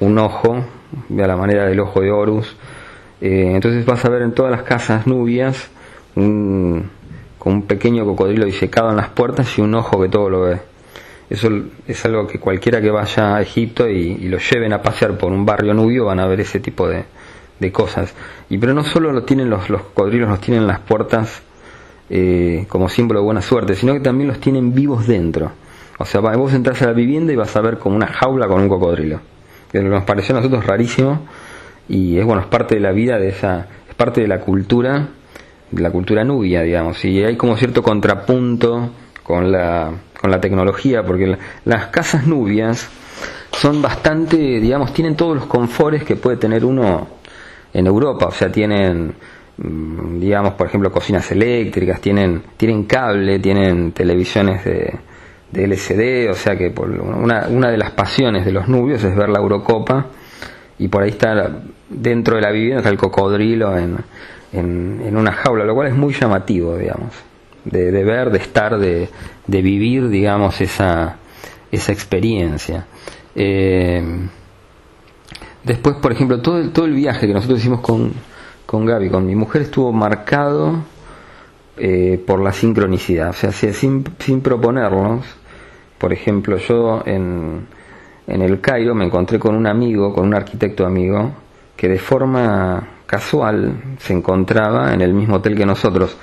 un 0.00 0.18
ojo, 0.18 0.54
a 0.56 1.26
la 1.26 1.36
manera 1.36 1.66
del 1.66 1.80
ojo 1.80 2.00
de 2.00 2.10
Horus. 2.10 2.56
Eh, 3.20 3.52
entonces 3.54 3.84
vas 3.84 4.02
a 4.06 4.08
ver 4.08 4.22
en 4.22 4.32
todas 4.32 4.50
las 4.50 4.62
casas 4.62 5.06
nubias 5.06 5.70
un, 6.14 6.88
un 7.46 7.62
pequeño 7.62 8.04
cocodrilo 8.04 8.44
disecado 8.44 8.90
en 8.90 8.96
las 8.96 9.08
puertas 9.10 9.56
y 9.56 9.60
un 9.60 9.74
ojo 9.74 10.00
que 10.02 10.08
todo 10.08 10.28
lo 10.28 10.40
ve. 10.42 10.58
Eso 11.30 11.48
es 11.86 12.04
algo 12.04 12.26
que 12.26 12.38
cualquiera 12.38 12.80
que 12.80 12.90
vaya 12.90 13.36
a 13.36 13.42
Egipto 13.42 13.88
y, 13.88 14.28
lo 14.28 14.38
lleven 14.38 14.72
a 14.72 14.82
pasear 14.82 15.16
por 15.16 15.32
un 15.32 15.46
barrio 15.46 15.74
nubio 15.74 16.04
van 16.04 16.20
a 16.20 16.26
ver 16.26 16.40
ese 16.40 16.60
tipo 16.60 16.88
de, 16.88 17.04
cosas. 17.72 18.14
Y 18.50 18.58
pero 18.58 18.74
no 18.74 18.84
solo 18.84 19.12
lo 19.12 19.22
tienen 19.22 19.48
los, 19.48 19.70
los 19.70 19.82
cocodrilos, 19.82 20.28
los 20.28 20.40
tienen 20.40 20.62
en 20.62 20.68
las 20.68 20.80
puertas 20.80 21.42
eh, 22.10 22.66
como 22.68 22.88
símbolo 22.88 23.20
de 23.20 23.24
buena 23.24 23.42
suerte, 23.42 23.74
sino 23.74 23.92
que 23.92 24.00
también 24.00 24.28
los 24.28 24.38
tienen 24.38 24.74
vivos 24.74 25.06
dentro. 25.06 25.52
O 25.98 26.04
sea, 26.04 26.20
vos 26.20 26.52
entras 26.52 26.82
a 26.82 26.86
la 26.86 26.92
vivienda 26.92 27.32
y 27.32 27.36
vas 27.36 27.56
a 27.56 27.60
ver 27.60 27.78
como 27.78 27.96
una 27.96 28.08
jaula 28.08 28.46
con 28.46 28.60
un 28.60 28.68
cocodrilo. 28.68 29.20
Que 29.72 29.80
nos 29.80 30.04
pareció 30.04 30.34
a 30.34 30.40
nosotros 30.40 30.66
rarísimo 30.66 31.26
y 31.88 32.18
es 32.18 32.24
bueno, 32.24 32.42
es 32.42 32.48
parte 32.48 32.74
de 32.74 32.80
la 32.80 32.92
vida 32.92 33.18
de 33.18 33.28
esa, 33.28 33.66
es 33.88 33.94
parte 33.94 34.20
de 34.20 34.28
la 34.28 34.40
cultura 34.40 35.08
la 35.72 35.90
cultura 35.90 36.24
nubia, 36.24 36.62
digamos, 36.62 37.04
y 37.04 37.22
hay 37.22 37.36
como 37.36 37.56
cierto 37.56 37.82
contrapunto 37.82 38.90
con 39.22 39.50
la, 39.50 39.92
con 40.20 40.30
la 40.30 40.40
tecnología, 40.40 41.02
porque 41.02 41.36
las 41.64 41.86
casas 41.86 42.26
nubias 42.26 42.88
son 43.52 43.82
bastante, 43.82 44.36
digamos, 44.36 44.92
tienen 44.92 45.16
todos 45.16 45.36
los 45.36 45.46
confortes 45.46 46.04
que 46.04 46.16
puede 46.16 46.36
tener 46.36 46.64
uno 46.64 47.08
en 47.72 47.86
Europa, 47.86 48.26
o 48.26 48.30
sea, 48.30 48.50
tienen, 48.50 49.14
mm, 49.56 50.20
digamos, 50.20 50.54
por 50.54 50.66
ejemplo, 50.68 50.90
cocinas 50.90 51.30
eléctricas, 51.32 52.00
tienen, 52.00 52.42
tienen 52.56 52.84
cable, 52.84 53.38
tienen 53.38 53.92
televisiones 53.92 54.64
de, 54.64 54.94
de 55.50 55.64
LCD, 55.64 56.30
o 56.30 56.34
sea 56.34 56.56
que 56.56 56.70
por 56.70 56.90
una, 56.90 57.48
una 57.48 57.70
de 57.70 57.78
las 57.78 57.90
pasiones 57.92 58.44
de 58.44 58.52
los 58.52 58.68
nubios 58.68 59.02
es 59.04 59.14
ver 59.16 59.28
la 59.28 59.38
Eurocopa 59.38 60.06
y 60.78 60.88
por 60.88 61.02
ahí 61.02 61.10
está 61.10 61.62
dentro 61.88 62.36
de 62.36 62.42
la 62.42 62.50
vivienda 62.50 62.78
está 62.78 62.90
el 62.90 62.98
cocodrilo 62.98 63.76
en, 63.76 63.96
en, 64.56 65.16
una 65.16 65.32
jaula, 65.32 65.64
lo 65.64 65.74
cual 65.74 65.88
es 65.88 65.94
muy 65.94 66.14
llamativo, 66.14 66.76
digamos, 66.76 67.12
de, 67.64 67.90
ver, 68.04 68.30
de 68.30 68.38
estar, 68.38 68.78
de, 68.78 69.08
vivir, 69.46 70.08
digamos, 70.08 70.60
esa, 70.60 71.16
esa 71.70 71.92
experiencia. 71.92 72.86
Eh, 73.34 74.02
después, 75.64 75.96
por 75.96 76.12
ejemplo, 76.12 76.40
todo 76.40 76.58
el, 76.58 76.72
todo 76.72 76.86
el 76.86 76.94
viaje 76.94 77.26
que 77.26 77.34
nosotros 77.34 77.58
hicimos 77.60 77.80
con, 77.80 78.12
con 78.64 78.86
Gaby, 78.86 79.10
con 79.10 79.26
mi 79.26 79.34
mujer, 79.34 79.62
estuvo 79.62 79.92
marcado 79.92 80.84
eh, 81.78 82.22
por 82.26 82.40
la 82.40 82.52
sincronicidad, 82.52 83.30
o 83.30 83.32
sea, 83.32 83.52
sin, 83.52 84.04
sin 84.18 84.40
proponernos. 84.40 85.26
Por 85.98 86.12
ejemplo, 86.12 86.56
yo 86.58 87.02
en, 87.06 87.66
en 88.26 88.42
el 88.42 88.60
Cairo 88.60 88.94
me 88.94 89.04
encontré 89.04 89.38
con 89.38 89.54
un 89.54 89.66
amigo, 89.66 90.14
con 90.14 90.26
un 90.26 90.34
arquitecto 90.34 90.86
amigo, 90.86 91.32
que 91.76 91.88
de 91.88 91.98
forma 91.98 92.95
casual 93.06 93.96
se 93.98 94.12
encontraba 94.12 94.92
en 94.92 95.00
el 95.00 95.14
mismo 95.14 95.36
hotel 95.36 95.56
que 95.56 95.64
nosotros. 95.66 96.16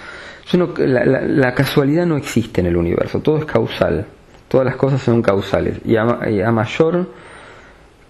la, 0.54 1.54
casualidad 1.54 2.06
no 2.06 2.18
existe 2.18 2.62
en 2.62 2.68
el 2.68 2.78
universo, 2.78 3.20
todo 3.20 3.38
es 3.38 3.46
causal, 3.46 4.06
todas 4.48 4.66
las 4.66 4.76
cosas 4.76 5.02
son 5.02 5.22
causales 5.22 5.80
y 5.86 5.96
a, 5.96 6.52
mayor 6.52 7.08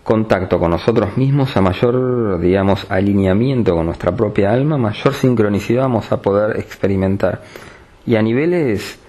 contacto 0.03 0.60
con 0.60 0.72
nosotros 0.72 1.15
mismos, 1.15 1.56
a 1.56 1.62
mayor, 1.62 2.39
digamos, 2.39 2.86
alineamiento 2.89 3.75
con 3.75 3.86
nuestra 3.86 4.13
propia 4.13 4.51
alma, 4.51 4.77
mayor 4.77 5.13
sincronicidad 5.13 5.84
vamos 5.84 6.12
a 6.12 6.22
poder 6.22 6.60
experimentar. 6.60 7.42
Y 8.06 8.18
a 8.18 8.22
niveles 8.22 9.00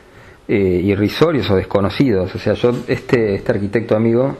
eh, 0.46 0.82
irrisorios 0.84 1.50
o 1.50 1.56
desconocidos. 1.56 2.32
O 2.34 2.38
sea, 2.38 2.52
yo, 2.52 2.70
este, 2.86 3.34
este 3.34 3.52
arquitecto 3.52 3.96
amigo 3.96 4.36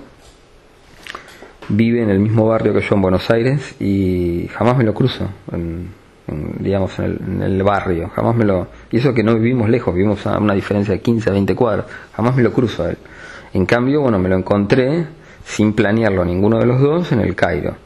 vive 1.68 2.02
en 2.02 2.10
el 2.10 2.18
mismo 2.18 2.46
barrio 2.46 2.72
que 2.72 2.80
yo 2.80 2.94
en 2.94 3.02
Buenos 3.02 3.30
Aires 3.30 3.76
y 3.80 4.48
jamás 4.52 4.76
me 4.76 4.84
lo 4.84 4.94
cruzo, 4.94 5.28
en, 5.52 5.88
digamos, 6.58 6.98
en 6.98 7.42
el, 7.42 7.62
barrio, 7.62 8.10
jamás 8.14 8.34
me 8.34 8.44
lo... 8.44 8.68
Y 8.90 8.98
eso 8.98 9.12
que 9.12 9.22
no 9.22 9.34
vivimos 9.34 9.68
lejos, 9.68 9.94
vivimos 9.94 10.26
a 10.26 10.38
una 10.38 10.54
diferencia 10.54 10.94
de 10.94 11.00
15 11.00 11.30
a 11.30 11.32
20 11.32 11.54
cuadros, 11.54 11.86
jamás 12.14 12.36
me 12.36 12.42
lo 12.42 12.52
cruzo 12.52 12.84
a 12.84 12.90
él. 12.90 12.98
En 13.52 13.66
cambio, 13.66 14.00
bueno, 14.00 14.18
me 14.18 14.28
lo 14.28 14.36
encontré 14.36 15.06
sin 15.44 15.74
planearlo 15.74 16.24
ninguno 16.24 16.58
de 16.58 16.66
los 16.66 16.80
dos 16.80 17.12
en 17.12 17.20
el 17.20 17.34
Cairo. 17.34 17.76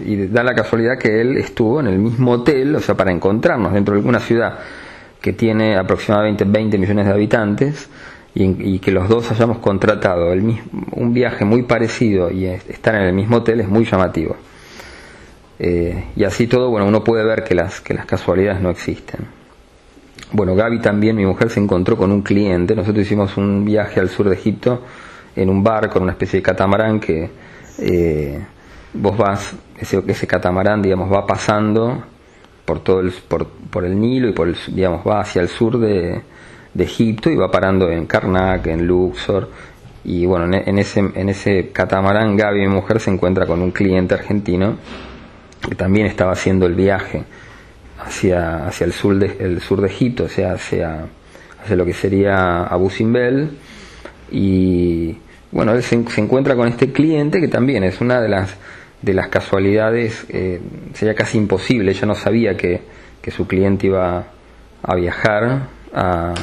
Y 0.00 0.26
da 0.26 0.42
la 0.42 0.54
casualidad 0.54 0.98
que 0.98 1.20
él 1.20 1.36
estuvo 1.38 1.80
en 1.80 1.86
el 1.86 1.98
mismo 1.98 2.32
hotel, 2.32 2.76
o 2.76 2.80
sea, 2.80 2.94
para 2.94 3.10
encontrarnos 3.10 3.72
dentro 3.72 3.94
de 3.94 4.00
alguna 4.00 4.20
ciudad 4.20 4.58
que 5.20 5.32
tiene 5.32 5.76
aproximadamente 5.76 6.44
20 6.44 6.78
millones 6.78 7.06
de 7.06 7.12
habitantes 7.12 7.88
y, 8.34 8.78
que 8.78 8.92
los 8.92 9.08
dos 9.08 9.30
hayamos 9.30 9.58
contratado 9.58 10.32
el 10.32 10.42
mismo, 10.42 10.64
un 10.92 11.12
viaje 11.12 11.44
muy 11.44 11.62
parecido 11.62 12.30
y 12.30 12.46
estar 12.46 12.94
en 12.94 13.02
el 13.02 13.12
mismo 13.12 13.38
hotel 13.38 13.60
es 13.60 13.68
muy 13.68 13.84
llamativo. 13.84 14.36
Eh, 15.58 16.04
y 16.16 16.24
así 16.24 16.46
todo, 16.46 16.70
bueno, 16.70 16.86
uno 16.86 17.04
puede 17.04 17.24
ver 17.24 17.44
que 17.44 17.54
las, 17.54 17.80
que 17.80 17.92
las 17.92 18.06
casualidades 18.06 18.62
no 18.62 18.70
existen. 18.70 19.26
Bueno, 20.32 20.54
Gaby 20.54 20.78
también, 20.78 21.16
mi 21.16 21.26
mujer, 21.26 21.50
se 21.50 21.60
encontró 21.60 21.96
con 21.96 22.12
un 22.12 22.22
cliente. 22.22 22.74
Nosotros 22.76 23.04
hicimos 23.04 23.36
un 23.36 23.64
viaje 23.64 23.98
al 23.98 24.08
sur 24.08 24.28
de 24.28 24.36
Egipto 24.36 24.82
en 25.34 25.50
un 25.50 25.62
barco, 25.62 25.98
en 25.98 26.04
una 26.04 26.12
especie 26.12 26.38
de 26.38 26.42
catamarán 26.42 27.00
que 27.00 27.30
eh, 27.78 28.40
vos 28.94 29.16
vas, 29.16 29.54
ese, 29.76 30.02
ese 30.06 30.26
catamarán, 30.26 30.82
digamos, 30.82 31.12
va 31.12 31.26
pasando 31.26 32.04
por 32.64 32.80
todo 32.80 33.00
el, 33.00 33.10
por, 33.10 33.46
por 33.48 33.84
el 33.84 33.98
Nilo 33.98 34.28
y 34.28 34.32
por 34.32 34.48
el, 34.48 34.56
digamos, 34.68 35.06
va 35.06 35.20
hacia 35.20 35.42
el 35.42 35.48
sur 35.48 35.78
de, 35.78 36.22
de 36.74 36.84
Egipto 36.84 37.30
y 37.30 37.36
va 37.36 37.50
parando 37.50 37.90
en 37.90 38.06
Karnak, 38.06 38.66
en 38.66 38.86
Luxor. 38.86 39.48
Y 40.04 40.24
bueno, 40.24 40.56
en, 40.56 40.78
ese, 40.78 41.00
en 41.00 41.28
ese 41.28 41.70
catamarán 41.72 42.36
Gaby, 42.36 42.60
mi 42.60 42.68
mujer, 42.68 43.00
se 43.00 43.10
encuentra 43.10 43.46
con 43.46 43.60
un 43.60 43.70
cliente 43.70 44.14
argentino 44.14 44.76
que 45.68 45.74
también 45.74 46.06
estaba 46.06 46.32
haciendo 46.32 46.66
el 46.66 46.74
viaje 46.74 47.24
hacia, 47.98 48.66
hacia 48.66 48.86
el, 48.86 48.92
sur 48.92 49.18
de, 49.18 49.36
el 49.40 49.60
sur 49.60 49.80
de 49.82 49.88
Egipto, 49.88 50.24
o 50.24 50.28
sea, 50.28 50.54
hacia, 50.54 51.04
hacia 51.62 51.76
lo 51.76 51.84
que 51.84 51.92
sería 51.92 52.64
Abu 52.64 52.88
Simbel. 52.88 53.50
Y 54.30 55.18
bueno, 55.52 55.72
él 55.72 55.82
se, 55.82 56.02
se 56.08 56.20
encuentra 56.20 56.56
con 56.56 56.68
este 56.68 56.92
cliente 56.92 57.40
que 57.40 57.48
también 57.48 57.84
es 57.84 58.00
una 58.00 58.20
de 58.20 58.28
las 58.28 58.56
de 59.02 59.14
las 59.14 59.28
casualidades 59.28 60.26
eh, 60.28 60.60
sería 60.94 61.14
casi 61.14 61.38
imposible. 61.38 61.92
Yo 61.94 62.06
no 62.06 62.14
sabía 62.14 62.56
que, 62.56 62.82
que 63.22 63.30
su 63.30 63.46
cliente 63.46 63.86
iba 63.86 64.26
a 64.82 64.94
viajar 64.94 65.68
a, 65.94 66.34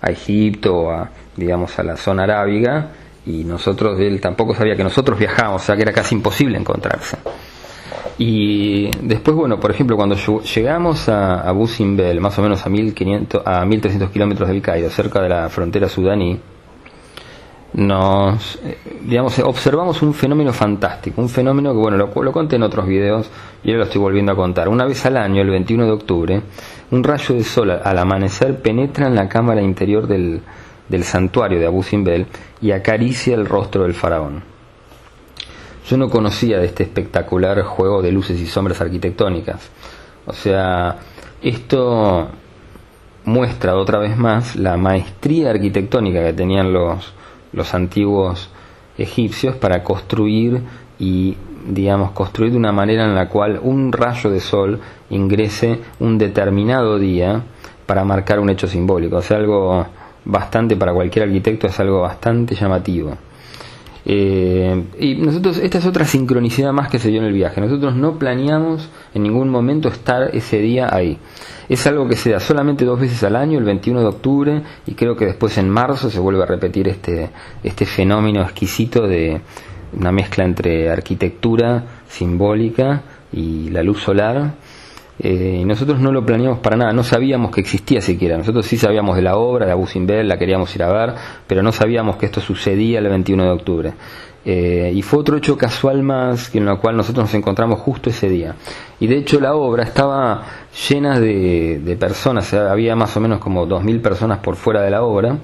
a 0.00 0.10
Egipto 0.10 0.90
a, 0.90 1.10
digamos, 1.36 1.78
a 1.78 1.82
la 1.82 1.96
zona 1.96 2.24
arábiga 2.24 2.88
y 3.26 3.44
nosotros, 3.44 4.00
él 4.00 4.20
tampoco 4.20 4.54
sabía 4.54 4.76
que 4.76 4.84
nosotros 4.84 5.18
viajábamos, 5.18 5.62
o 5.62 5.64
sea 5.64 5.76
que 5.76 5.82
era 5.82 5.92
casi 5.92 6.14
imposible 6.14 6.58
encontrarse. 6.58 7.18
Y 8.18 8.90
después, 9.02 9.36
bueno, 9.36 9.58
por 9.58 9.70
ejemplo, 9.70 9.96
cuando 9.96 10.14
llegamos 10.14 11.08
a, 11.08 11.40
a 11.40 11.52
Busimbel, 11.52 12.20
más 12.20 12.38
o 12.38 12.42
menos 12.42 12.66
a, 12.66 12.68
1500, 12.68 13.42
a 13.46 13.64
1300 13.64 14.10
kilómetros 14.10 14.48
del 14.48 14.60
Cairo, 14.60 14.90
cerca 14.90 15.22
de 15.22 15.28
la 15.28 15.48
frontera 15.48 15.88
sudaní, 15.88 16.38
nos, 17.72 18.56
eh, 18.64 18.78
digamos, 19.02 19.38
observamos 19.38 20.02
un 20.02 20.12
fenómeno 20.12 20.52
fantástico, 20.52 21.20
un 21.20 21.28
fenómeno 21.28 21.72
que, 21.72 21.78
bueno, 21.78 21.96
lo, 21.96 22.22
lo 22.22 22.32
conté 22.32 22.56
en 22.56 22.64
otros 22.64 22.86
videos 22.86 23.30
y 23.62 23.68
ahora 23.68 23.78
lo 23.78 23.84
estoy 23.84 24.00
volviendo 24.00 24.32
a 24.32 24.36
contar. 24.36 24.68
Una 24.68 24.86
vez 24.86 25.04
al 25.06 25.16
año, 25.16 25.40
el 25.40 25.50
21 25.50 25.86
de 25.86 25.92
octubre, 25.92 26.42
un 26.90 27.04
rayo 27.04 27.34
de 27.34 27.44
sol 27.44 27.70
al 27.70 27.98
amanecer 27.98 28.60
penetra 28.60 29.06
en 29.06 29.14
la 29.14 29.28
cámara 29.28 29.62
interior 29.62 30.06
del, 30.06 30.42
del 30.88 31.04
santuario 31.04 31.60
de 31.60 31.66
Abu 31.66 31.82
Simbel 31.82 32.26
y 32.60 32.72
acaricia 32.72 33.34
el 33.34 33.46
rostro 33.46 33.84
del 33.84 33.94
faraón. 33.94 34.42
Yo 35.88 35.96
no 35.96 36.08
conocía 36.08 36.58
de 36.58 36.66
este 36.66 36.82
espectacular 36.82 37.62
juego 37.62 38.02
de 38.02 38.12
luces 38.12 38.38
y 38.40 38.46
sombras 38.46 38.80
arquitectónicas. 38.80 39.70
O 40.26 40.32
sea, 40.32 40.98
esto 41.42 42.28
muestra 43.24 43.76
otra 43.76 43.98
vez 43.98 44.16
más 44.16 44.56
la 44.56 44.76
maestría 44.76 45.50
arquitectónica 45.50 46.22
que 46.24 46.32
tenían 46.32 46.72
los, 46.72 47.12
los 47.52 47.74
antiguos 47.74 48.50
egipcios 48.98 49.56
para 49.56 49.82
construir 49.82 50.62
y 50.98 51.36
digamos 51.66 52.12
construir 52.12 52.52
de 52.52 52.58
una 52.58 52.72
manera 52.72 53.04
en 53.04 53.14
la 53.14 53.28
cual 53.28 53.60
un 53.62 53.92
rayo 53.92 54.30
de 54.30 54.40
sol 54.40 54.80
ingrese 55.10 55.80
un 55.98 56.18
determinado 56.18 56.98
día 56.98 57.42
para 57.86 58.04
marcar 58.04 58.38
un 58.40 58.50
hecho 58.50 58.66
simbólico. 58.66 59.16
O 59.16 59.22
sea, 59.22 59.38
algo 59.38 59.86
bastante 60.24 60.76
para 60.76 60.92
cualquier 60.92 61.26
arquitecto 61.26 61.66
es 61.66 61.80
algo 61.80 62.00
bastante 62.02 62.54
llamativo. 62.54 63.16
Eh, 64.06 64.84
y 64.98 65.14
nosotros, 65.16 65.58
esta 65.58 65.78
es 65.78 65.86
otra 65.86 66.04
sincronicidad 66.04 66.72
más 66.72 66.88
que 66.88 66.98
se 66.98 67.08
dio 67.08 67.20
en 67.20 67.26
el 67.26 67.32
viaje. 67.32 67.60
Nosotros 67.60 67.94
no 67.94 68.18
planeamos 68.18 68.88
en 69.14 69.22
ningún 69.22 69.48
momento 69.48 69.88
estar 69.88 70.34
ese 70.34 70.58
día 70.58 70.88
ahí. 70.92 71.18
Es 71.68 71.86
algo 71.86 72.08
que 72.08 72.16
se 72.16 72.30
da 72.30 72.40
solamente 72.40 72.84
dos 72.84 72.98
veces 72.98 73.22
al 73.22 73.36
año, 73.36 73.58
el 73.58 73.64
21 73.64 74.00
de 74.00 74.06
octubre, 74.06 74.62
y 74.86 74.94
creo 74.94 75.16
que 75.16 75.26
después 75.26 75.56
en 75.58 75.68
marzo 75.68 76.10
se 76.10 76.18
vuelve 76.18 76.42
a 76.42 76.46
repetir 76.46 76.88
este, 76.88 77.30
este 77.62 77.86
fenómeno 77.86 78.42
exquisito 78.42 79.06
de 79.06 79.40
una 79.92 80.12
mezcla 80.12 80.44
entre 80.44 80.90
arquitectura 80.90 81.84
simbólica 82.08 83.02
y 83.32 83.70
la 83.70 83.82
luz 83.82 84.02
solar. 84.02 84.54
Eh, 85.22 85.62
nosotros 85.66 86.00
no 86.00 86.12
lo 86.12 86.24
planeamos 86.24 86.60
para 86.60 86.76
nada, 86.76 86.92
no 86.94 87.04
sabíamos 87.04 87.50
que 87.50 87.60
existía 87.60 88.00
siquiera. 88.00 88.38
Nosotros 88.38 88.64
sí 88.64 88.78
sabíamos 88.78 89.16
de 89.16 89.22
la 89.22 89.36
obra, 89.36 89.66
de 89.66 89.72
Abu 89.72 89.86
Simbel, 89.86 90.26
la 90.26 90.38
queríamos 90.38 90.74
ir 90.74 90.82
a 90.82 90.90
ver, 90.90 91.14
pero 91.46 91.62
no 91.62 91.72
sabíamos 91.72 92.16
que 92.16 92.26
esto 92.26 92.40
sucedía 92.40 93.00
el 93.00 93.08
21 93.08 93.44
de 93.44 93.50
octubre. 93.50 93.92
Eh, 94.42 94.92
y 94.94 95.02
fue 95.02 95.18
otro 95.18 95.36
hecho 95.36 95.58
casual 95.58 96.02
más 96.02 96.54
en 96.54 96.66
el 96.66 96.78
cual 96.78 96.96
nosotros 96.96 97.26
nos 97.26 97.34
encontramos 97.34 97.80
justo 97.80 98.08
ese 98.08 98.30
día. 98.30 98.54
Y 98.98 99.06
de 99.06 99.18
hecho 99.18 99.38
la 99.40 99.54
obra 99.54 99.82
estaba 99.82 100.42
llena 100.88 101.20
de, 101.20 101.96
personas, 102.00 102.54
había 102.54 102.96
más 102.96 103.14
o 103.16 103.20
menos 103.20 103.40
como 103.40 103.66
2.000 103.66 104.00
personas 104.00 104.38
por 104.38 104.56
fuera 104.56 104.80
de 104.80 104.90
la 104.90 105.02
obra 105.02 105.36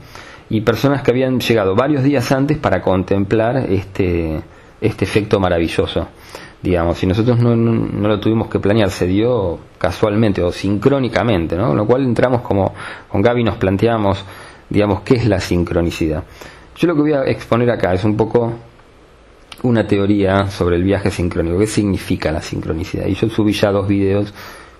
y 0.49 0.63
personas 0.63 1.03
que 1.03 1.11
habían 1.11 1.39
llegado 1.41 1.75
varios 1.75 2.03
días 2.03 2.33
antes 2.33 2.57
para 2.57 2.81
contemplar 2.81 3.59
este, 3.69 4.41
este 4.81 5.05
efecto 5.05 5.39
maravilloso. 5.39 6.09
Digamos, 6.63 7.03
y 7.03 7.07
nosotros 7.07 7.39
no, 7.39 7.55
no, 7.55 8.09
lo 8.09 8.19
tuvimos 8.19 8.49
que 8.49 8.59
planear, 8.59 8.91
se 8.91 9.07
dio 9.07 9.59
casualmente 9.79 10.43
o 10.43 10.51
sincrónicamente, 10.51 11.57
¿no? 11.57 11.75
Lo 11.75 11.87
cual 11.87 12.05
entramos 12.05 12.41
como 12.41 12.75
con 13.09 13.23
Gaby 13.23 13.45
nos 13.45 13.57
planteamos, 13.57 14.25
digamos, 14.69 15.03
qué 15.03 15.15
es 15.15 15.27
la 15.27 15.39
sincronicidad. 15.39 16.25
Yo 16.77 16.89
lo 16.89 16.95
que 16.95 17.03
voy 17.03 17.13
a 17.13 17.25
exponer 17.25 17.71
acá 17.71 17.95
es 17.95 18.05
un 18.05 18.17
poco 18.17 18.53
una 19.63 19.87
teoría 19.87 20.49
sobre 20.49 20.77
el 20.77 20.83
viaje 20.83 21.11
sincrónico, 21.11 21.59
qué 21.59 21.67
significa 21.67 22.33
la 22.33 22.43
sincronicidad. 22.43 23.07
Y 23.07 23.15
yo 23.15 23.29
subí 23.29 23.53
ya 23.53 23.71
dos 23.71 23.87
videos, 23.87 24.33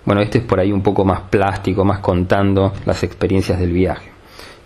bueno, 0.05 0.21
este 0.21 0.39
es 0.39 0.43
por 0.43 0.59
ahí 0.59 0.71
un 0.71 0.81
poco 0.81 1.05
más 1.05 1.21
plástico, 1.21 1.83
más 1.83 1.99
contando 1.99 2.73
las 2.85 3.03
experiencias 3.03 3.59
del 3.59 3.71
viaje. 3.71 4.11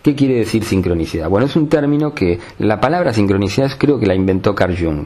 ¿Qué 0.02 0.16
quiere 0.16 0.36
decir 0.36 0.64
sincronicidad? 0.64 1.30
Bueno, 1.30 1.46
es 1.46 1.56
un 1.56 1.70
término 1.70 2.14
que 2.14 2.40
la 2.60 2.80
palabra 2.80 3.14
sincronicidad 3.14 3.72
creo 3.78 4.00
que 4.00 4.08
la 4.08 4.16
inventó 4.16 4.56
Carl 4.56 4.76
Jung. 4.78 5.06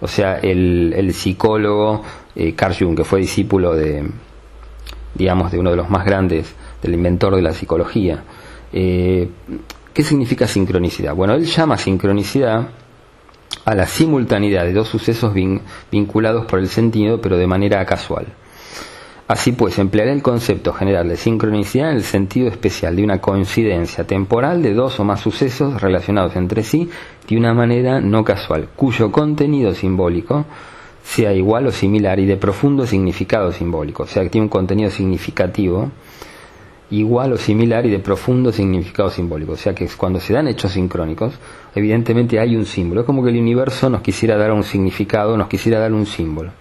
O 0.00 0.08
sea, 0.08 0.38
el, 0.38 1.12
psicólogo 1.14 2.02
eh, 2.34 2.54
Carl 2.54 2.74
Jung, 2.78 2.96
que 2.96 3.04
fue 3.04 3.20
discípulo 3.20 3.74
de, 3.74 4.08
digamos, 5.14 5.50
de 5.50 5.58
uno 5.58 5.70
de 5.70 5.76
los 5.76 5.88
más 5.88 6.04
grandes, 6.04 6.54
del 6.82 6.94
inventor 6.94 7.34
de 7.34 7.42
la 7.42 7.52
psicología. 7.52 8.22
Eh, 8.72 9.28
¿Qué 9.94 10.02
significa 10.02 10.46
sincronicidad? 10.46 11.14
Bueno, 11.14 11.34
él 11.34 11.46
llama 11.46 11.78
sincronicidad 11.78 12.68
a 13.64 13.74
la 13.74 13.86
simultaneidad 13.86 14.64
de 14.64 14.74
dos 14.74 14.88
sucesos 14.88 15.32
vinculados 15.90 16.44
por 16.46 16.58
el 16.58 16.68
sentido, 16.68 17.20
pero 17.20 17.38
de 17.38 17.46
manera 17.46 17.84
casual. 17.86 18.26
Así 19.28 19.52
pues, 19.52 19.78
emplearé 19.78 20.12
el 20.12 20.22
concepto 20.22 20.72
general 20.72 21.08
de 21.08 21.16
sincronicidad 21.16 21.90
en 21.90 21.96
el 21.96 22.04
sentido 22.04 22.48
especial 22.48 22.94
de 22.94 23.02
una 23.02 23.20
coincidencia 23.20 24.06
temporal 24.06 24.62
de 24.62 24.72
dos 24.72 25.00
o 25.00 25.04
más 25.04 25.20
sucesos 25.20 25.80
relacionados 25.80 26.36
entre 26.36 26.62
sí 26.62 26.88
de 27.28 27.36
una 27.36 27.52
manera 27.52 28.00
no 28.00 28.22
casual, 28.24 28.68
cuyo 28.76 29.10
contenido 29.10 29.74
simbólico 29.74 30.44
sea 31.02 31.32
igual 31.32 31.66
o 31.66 31.72
similar 31.72 32.20
y 32.20 32.26
de 32.26 32.36
profundo 32.36 32.86
significado 32.86 33.50
simbólico, 33.50 34.04
o 34.04 34.06
sea, 34.06 34.22
que 34.22 34.30
tiene 34.30 34.44
un 34.44 34.48
contenido 34.48 34.90
significativo 34.90 35.90
igual 36.90 37.32
o 37.32 37.36
similar 37.36 37.84
y 37.86 37.90
de 37.90 37.98
profundo 37.98 38.52
significado 38.52 39.10
simbólico. 39.10 39.52
O 39.52 39.56
sea 39.56 39.74
que 39.74 39.88
cuando 39.88 40.20
se 40.20 40.32
dan 40.32 40.48
hechos 40.48 40.72
sincrónicos, 40.72 41.34
evidentemente 41.74 42.38
hay 42.38 42.56
un 42.56 42.64
símbolo. 42.64 43.00
Es 43.00 43.06
como 43.06 43.24
que 43.24 43.30
el 43.30 43.38
universo 43.38 43.90
nos 43.90 44.02
quisiera 44.02 44.36
dar 44.36 44.52
un 44.52 44.62
significado, 44.62 45.36
nos 45.36 45.48
quisiera 45.48 45.80
dar 45.80 45.92
un 45.92 46.06
símbolo. 46.06 46.52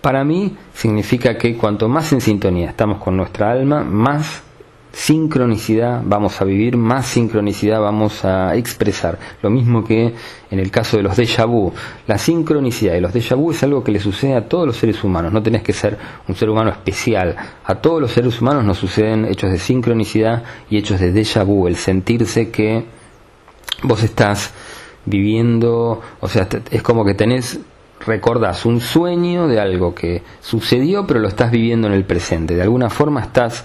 Para 0.00 0.24
mí 0.24 0.56
significa 0.74 1.36
que 1.36 1.56
cuanto 1.56 1.88
más 1.88 2.12
en 2.12 2.20
sintonía 2.20 2.70
estamos 2.70 2.98
con 2.98 3.16
nuestra 3.16 3.50
alma, 3.50 3.82
más 3.82 4.42
sincronicidad 4.92 6.02
vamos 6.04 6.40
a 6.40 6.44
vivir, 6.44 6.76
más 6.76 7.06
sincronicidad 7.06 7.80
vamos 7.80 8.24
a 8.24 8.54
expresar. 8.56 9.18
Lo 9.42 9.50
mismo 9.50 9.84
que 9.84 10.14
en 10.50 10.58
el 10.58 10.70
caso 10.70 10.96
de 10.96 11.02
los 11.02 11.16
déjà 11.16 11.46
vu. 11.46 11.72
La 12.06 12.18
sincronicidad 12.18 12.94
y 12.94 13.00
los 13.00 13.12
déjà 13.12 13.36
vu 13.36 13.50
es 13.50 13.62
algo 13.62 13.84
que 13.84 13.92
le 13.92 14.00
sucede 14.00 14.34
a 14.34 14.48
todos 14.48 14.66
los 14.66 14.76
seres 14.76 15.02
humanos. 15.02 15.32
No 15.32 15.42
tenés 15.42 15.62
que 15.62 15.72
ser 15.72 15.98
un 16.26 16.34
ser 16.34 16.48
humano 16.48 16.70
especial. 16.70 17.36
A 17.64 17.74
todos 17.76 18.00
los 18.00 18.12
seres 18.12 18.40
humanos 18.40 18.64
nos 18.64 18.78
suceden 18.78 19.24
hechos 19.24 19.50
de 19.50 19.58
sincronicidad 19.58 20.42
y 20.70 20.78
hechos 20.78 21.00
de 21.00 21.12
déjà 21.12 21.44
vu. 21.44 21.66
El 21.66 21.76
sentirse 21.76 22.50
que 22.50 22.84
vos 23.82 24.02
estás 24.02 24.52
viviendo, 25.04 26.00
o 26.20 26.28
sea, 26.28 26.48
es 26.70 26.82
como 26.82 27.04
que 27.04 27.14
tenés 27.14 27.60
recordás 28.06 28.64
un 28.64 28.80
sueño 28.80 29.48
de 29.48 29.60
algo 29.60 29.94
que 29.94 30.22
sucedió 30.40 31.06
pero 31.06 31.20
lo 31.20 31.28
estás 31.28 31.50
viviendo 31.50 31.86
en 31.86 31.94
el 31.94 32.04
presente. 32.04 32.54
De 32.54 32.62
alguna 32.62 32.90
forma 32.90 33.20
estás, 33.20 33.64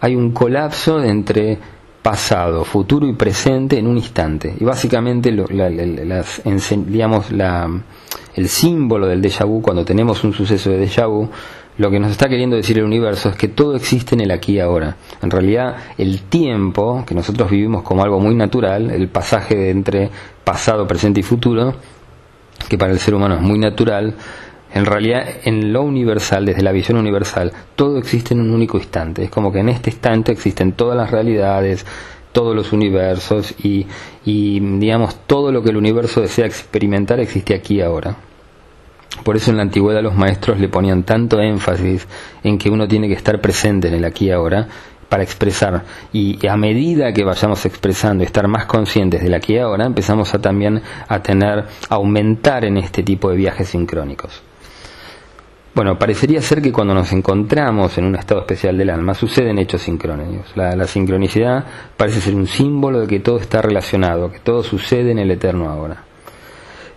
hay 0.00 0.14
un 0.14 0.32
colapso 0.32 1.02
entre 1.02 1.58
pasado, 2.06 2.64
futuro 2.64 3.06
y 3.08 3.14
presente 3.14 3.78
en 3.78 3.88
un 3.88 3.96
instante. 3.96 4.54
Y 4.60 4.64
básicamente 4.64 5.32
las, 5.32 6.40
digamos, 6.86 7.32
la, 7.32 7.68
el 8.36 8.48
símbolo 8.48 9.08
del 9.08 9.20
déjà 9.20 9.44
vu, 9.44 9.60
cuando 9.60 9.84
tenemos 9.84 10.22
un 10.22 10.32
suceso 10.32 10.70
de 10.70 10.86
déjà 10.86 11.08
vu, 11.08 11.28
lo 11.78 11.90
que 11.90 11.98
nos 11.98 12.12
está 12.12 12.28
queriendo 12.28 12.54
decir 12.54 12.78
el 12.78 12.84
universo 12.84 13.30
es 13.30 13.34
que 13.36 13.48
todo 13.48 13.74
existe 13.74 14.14
en 14.14 14.20
el 14.20 14.30
aquí 14.30 14.52
y 14.52 14.60
ahora. 14.60 14.96
En 15.20 15.30
realidad, 15.32 15.76
el 15.98 16.22
tiempo, 16.22 17.04
que 17.04 17.14
nosotros 17.14 17.50
vivimos 17.50 17.82
como 17.82 18.04
algo 18.04 18.20
muy 18.20 18.36
natural, 18.36 18.90
el 18.90 19.08
pasaje 19.08 19.70
entre 19.70 20.08
pasado, 20.44 20.86
presente 20.86 21.18
y 21.20 21.22
futuro, 21.24 21.74
que 22.68 22.78
para 22.78 22.92
el 22.92 22.98
ser 22.98 23.14
humano 23.14 23.36
es 23.36 23.40
muy 23.40 23.58
natural, 23.58 24.14
en 24.72 24.84
realidad 24.84 25.26
en 25.44 25.72
lo 25.72 25.82
universal, 25.82 26.44
desde 26.44 26.62
la 26.62 26.72
visión 26.72 26.98
universal, 26.98 27.52
todo 27.76 27.98
existe 27.98 28.34
en 28.34 28.40
un 28.40 28.50
único 28.50 28.76
instante. 28.76 29.24
Es 29.24 29.30
como 29.30 29.52
que 29.52 29.60
en 29.60 29.68
este 29.68 29.90
instante 29.90 30.32
existen 30.32 30.72
todas 30.72 30.96
las 30.96 31.10
realidades, 31.10 31.86
todos 32.32 32.54
los 32.54 32.72
universos 32.72 33.54
y, 33.62 33.86
y 34.24 34.60
digamos 34.78 35.16
todo 35.26 35.52
lo 35.52 35.62
que 35.62 35.70
el 35.70 35.76
universo 35.76 36.20
desea 36.20 36.46
experimentar 36.46 37.20
existe 37.20 37.54
aquí 37.54 37.80
ahora. 37.80 38.16
Por 39.24 39.36
eso 39.36 39.50
en 39.50 39.56
la 39.56 39.62
antigüedad 39.62 40.02
los 40.02 40.14
maestros 40.14 40.60
le 40.60 40.68
ponían 40.68 41.04
tanto 41.04 41.40
énfasis 41.40 42.06
en 42.42 42.58
que 42.58 42.68
uno 42.68 42.86
tiene 42.86 43.08
que 43.08 43.14
estar 43.14 43.40
presente 43.40 43.88
en 43.88 43.94
el 43.94 44.04
aquí 44.04 44.26
y 44.26 44.30
ahora 44.30 44.68
para 45.08 45.22
expresar 45.22 45.84
y 46.12 46.46
a 46.46 46.56
medida 46.56 47.12
que 47.12 47.24
vayamos 47.24 47.64
expresando 47.66 48.24
estar 48.24 48.48
más 48.48 48.66
conscientes 48.66 49.22
del 49.22 49.34
aquí 49.34 49.54
y 49.54 49.58
ahora 49.58 49.86
empezamos 49.86 50.34
a 50.34 50.40
también 50.40 50.82
a 51.08 51.22
tener 51.22 51.64
aumentar 51.88 52.64
en 52.64 52.76
este 52.76 53.02
tipo 53.02 53.30
de 53.30 53.36
viajes 53.36 53.68
sincrónicos 53.68 54.42
bueno, 55.76 55.98
parecería 55.98 56.40
ser 56.40 56.62
que 56.62 56.72
cuando 56.72 56.94
nos 56.94 57.12
encontramos 57.12 57.98
en 57.98 58.06
un 58.06 58.16
estado 58.16 58.40
especial 58.40 58.78
del 58.78 58.88
alma 58.88 59.12
suceden 59.12 59.58
hechos 59.58 59.82
sincrónicos. 59.82 60.56
La, 60.56 60.86
sincronicidad 60.86 61.66
parece 61.98 62.22
ser 62.22 62.34
un 62.34 62.46
símbolo 62.46 63.00
de 63.00 63.06
que 63.06 63.20
todo 63.20 63.36
está 63.36 63.60
relacionado, 63.60 64.32
que 64.32 64.38
todo 64.38 64.62
sucede 64.62 65.10
en 65.10 65.18
el 65.18 65.30
eterno 65.30 65.68
ahora. 65.68 66.02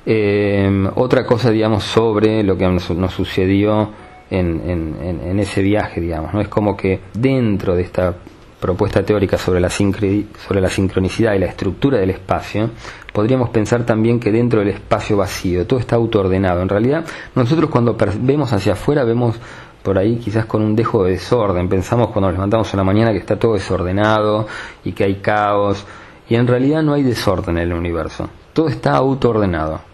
Eh, 0.05 0.89
otra 0.95 1.25
cosa, 1.25 1.51
digamos, 1.51 1.83
sobre 1.83 2.41
lo 2.41 2.57
que 2.57 2.69
nos, 2.69 2.89
nos 2.91 3.13
sucedió 3.13 3.89
en, 4.29 5.39
ese 5.39 5.61
viaje, 5.61 6.01
digamos. 6.01 6.33
¿no? 6.33 6.41
Es 6.41 6.47
como 6.47 6.75
que 6.75 6.99
dentro 7.13 7.75
de 7.75 7.83
esta 7.83 8.13
propuesta 8.59 9.03
teórica 9.03 9.37
sobre 9.37 9.61
la, 9.61 9.69
sobre 9.69 10.61
la 10.61 10.69
sincronicidad 10.69 11.33
y 11.33 11.39
la 11.39 11.45
estructura 11.45 11.97
del 11.97 12.09
espacio, 12.09 12.71
podríamos 13.13 13.49
pensar 13.49 13.85
también 13.85 14.19
que 14.19 14.31
dentro 14.31 14.59
del 14.59 14.69
espacio 14.69 15.17
vacío 15.17 15.65
todo 15.65 15.79
está 15.79 15.95
autoordenado. 15.95 16.61
En 16.61 16.69
realidad, 16.69 17.05
nosotros 17.35 17.69
cuando 17.69 17.95
vemos 18.21 18.51
hacia 18.51 18.73
afuera 18.73 19.03
vemos 19.03 19.39
por 19.83 19.97
ahí 19.97 20.17
quizás 20.17 20.45
con 20.45 20.61
un 20.61 20.75
dejo 20.75 21.05
de 21.05 21.11
desorden. 21.11 21.69
Pensamos 21.69 22.09
cuando 22.09 22.27
nos 22.27 22.33
levantamos 22.33 22.73
en 22.73 22.77
la 22.77 22.83
mañana 22.83 23.11
que 23.11 23.19
está 23.19 23.39
todo 23.39 23.53
desordenado 23.53 24.47
y 24.83 24.91
que 24.91 25.05
hay 25.05 25.15
caos. 25.15 25.85
Y 26.27 26.35
en 26.35 26.45
realidad 26.45 26.83
no 26.83 26.93
hay 26.93 27.03
desorden 27.03 27.57
en 27.57 27.63
el 27.63 27.73
universo. 27.73 28.29
Todo 28.53 28.67
está 28.67 28.95
autoordenado 28.97 29.88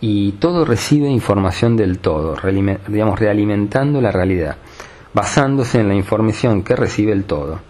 y 0.00 0.32
todo 0.32 0.64
recibe 0.64 1.08
información 1.08 1.76
del 1.76 1.98
todo, 1.98 2.36
digamos, 2.88 3.18
realimentando 3.18 4.00
la 4.00 4.10
realidad, 4.10 4.56
basándose 5.12 5.80
en 5.80 5.88
la 5.88 5.94
información 5.94 6.62
que 6.62 6.76
recibe 6.76 7.12
el 7.12 7.24
todo. 7.24 7.60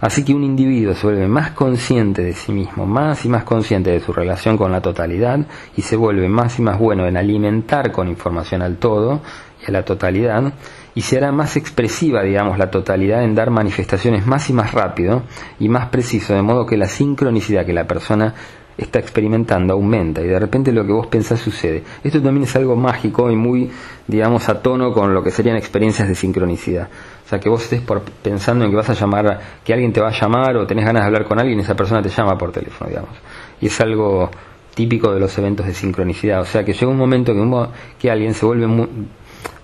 Así 0.00 0.22
que 0.22 0.34
un 0.34 0.44
individuo 0.44 0.94
se 0.94 1.06
vuelve 1.06 1.26
más 1.28 1.52
consciente 1.52 2.22
de 2.22 2.34
sí 2.34 2.52
mismo, 2.52 2.84
más 2.84 3.24
y 3.24 3.28
más 3.28 3.44
consciente 3.44 3.90
de 3.90 4.00
su 4.00 4.12
relación 4.12 4.58
con 4.58 4.70
la 4.70 4.82
totalidad 4.82 5.46
y 5.76 5.82
se 5.82 5.96
vuelve 5.96 6.28
más 6.28 6.58
y 6.58 6.62
más 6.62 6.78
bueno 6.78 7.06
en 7.06 7.16
alimentar 7.16 7.90
con 7.90 8.08
información 8.08 8.60
al 8.60 8.76
todo 8.76 9.22
y 9.62 9.70
a 9.70 9.72
la 9.72 9.84
totalidad 9.84 10.52
y 10.94 11.00
se 11.00 11.16
hará 11.16 11.32
más 11.32 11.56
expresiva, 11.56 12.22
digamos, 12.22 12.58
la 12.58 12.70
totalidad 12.70 13.24
en 13.24 13.34
dar 13.34 13.50
manifestaciones 13.50 14.26
más 14.26 14.50
y 14.50 14.52
más 14.52 14.72
rápido 14.72 15.22
y 15.58 15.70
más 15.70 15.88
preciso, 15.88 16.34
de 16.34 16.42
modo 16.42 16.66
que 16.66 16.76
la 16.76 16.86
sincronicidad 16.86 17.64
que 17.64 17.72
la 17.72 17.86
persona 17.86 18.34
está 18.76 18.98
experimentando 18.98 19.74
aumenta 19.74 20.20
y 20.20 20.26
de 20.26 20.38
repente 20.38 20.72
lo 20.72 20.84
que 20.86 20.92
vos 20.92 21.06
pensás 21.06 21.40
sucede. 21.40 21.82
Esto 22.02 22.20
también 22.20 22.44
es 22.44 22.56
algo 22.56 22.76
mágico 22.76 23.30
y 23.30 23.36
muy, 23.36 23.70
digamos, 24.06 24.48
a 24.48 24.60
tono 24.60 24.92
con 24.92 25.14
lo 25.14 25.22
que 25.22 25.30
serían 25.30 25.56
experiencias 25.56 26.08
de 26.08 26.14
sincronicidad. 26.14 26.88
O 27.24 27.28
sea, 27.28 27.40
que 27.40 27.48
vos 27.48 27.62
estés 27.62 27.80
por, 27.80 28.02
pensando 28.02 28.64
en 28.64 28.70
que 28.70 28.76
vas 28.76 28.90
a 28.90 28.94
llamar, 28.94 29.40
que 29.64 29.72
alguien 29.72 29.92
te 29.92 30.00
va 30.00 30.08
a 30.08 30.12
llamar 30.12 30.56
o 30.56 30.66
tenés 30.66 30.84
ganas 30.84 31.02
de 31.02 31.06
hablar 31.06 31.24
con 31.24 31.38
alguien 31.38 31.58
y 31.58 31.62
esa 31.62 31.74
persona 31.74 32.02
te 32.02 32.08
llama 32.08 32.36
por 32.36 32.52
teléfono, 32.52 32.88
digamos. 32.88 33.16
Y 33.60 33.66
es 33.66 33.80
algo 33.80 34.30
típico 34.74 35.12
de 35.12 35.20
los 35.20 35.36
eventos 35.38 35.66
de 35.66 35.74
sincronicidad. 35.74 36.40
O 36.40 36.44
sea, 36.44 36.64
que 36.64 36.72
llega 36.72 36.88
un 36.88 36.98
momento 36.98 37.32
que, 37.32 37.68
que 37.98 38.10
alguien 38.10 38.34
se 38.34 38.44
vuelve 38.44 38.66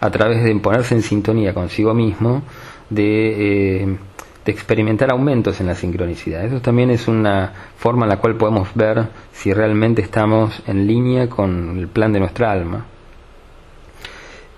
a 0.00 0.10
través 0.10 0.42
de 0.42 0.54
ponerse 0.56 0.94
en 0.94 1.02
sintonía 1.02 1.52
consigo 1.52 1.94
mismo, 1.94 2.42
de... 2.88 3.82
Eh, 3.82 3.96
de 4.44 4.52
experimentar 4.52 5.10
aumentos 5.10 5.60
en 5.60 5.66
la 5.66 5.74
sincronicidad. 5.74 6.44
Eso 6.44 6.60
también 6.60 6.90
es 6.90 7.08
una 7.08 7.52
forma 7.76 8.06
en 8.06 8.10
la 8.10 8.16
cual 8.18 8.36
podemos 8.36 8.68
ver 8.74 9.08
si 9.32 9.52
realmente 9.52 10.02
estamos 10.02 10.62
en 10.66 10.86
línea 10.86 11.28
con 11.28 11.78
el 11.78 11.88
plan 11.88 12.12
de 12.12 12.20
nuestra 12.20 12.50
alma. 12.50 12.86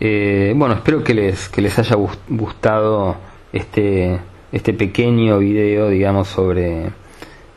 Eh, 0.01 0.53
bueno, 0.57 0.75
espero 0.75 1.03
que 1.05 1.15
les, 1.15 1.49
que 1.49 1.63
les 1.63 1.79
haya 1.79 1.97
gustado 2.29 3.17
este, 3.53 4.19
este 4.51 4.73
pequeño 4.73 5.39
video, 5.39 5.89
digamos, 5.89 6.29
sobre, 6.29 6.91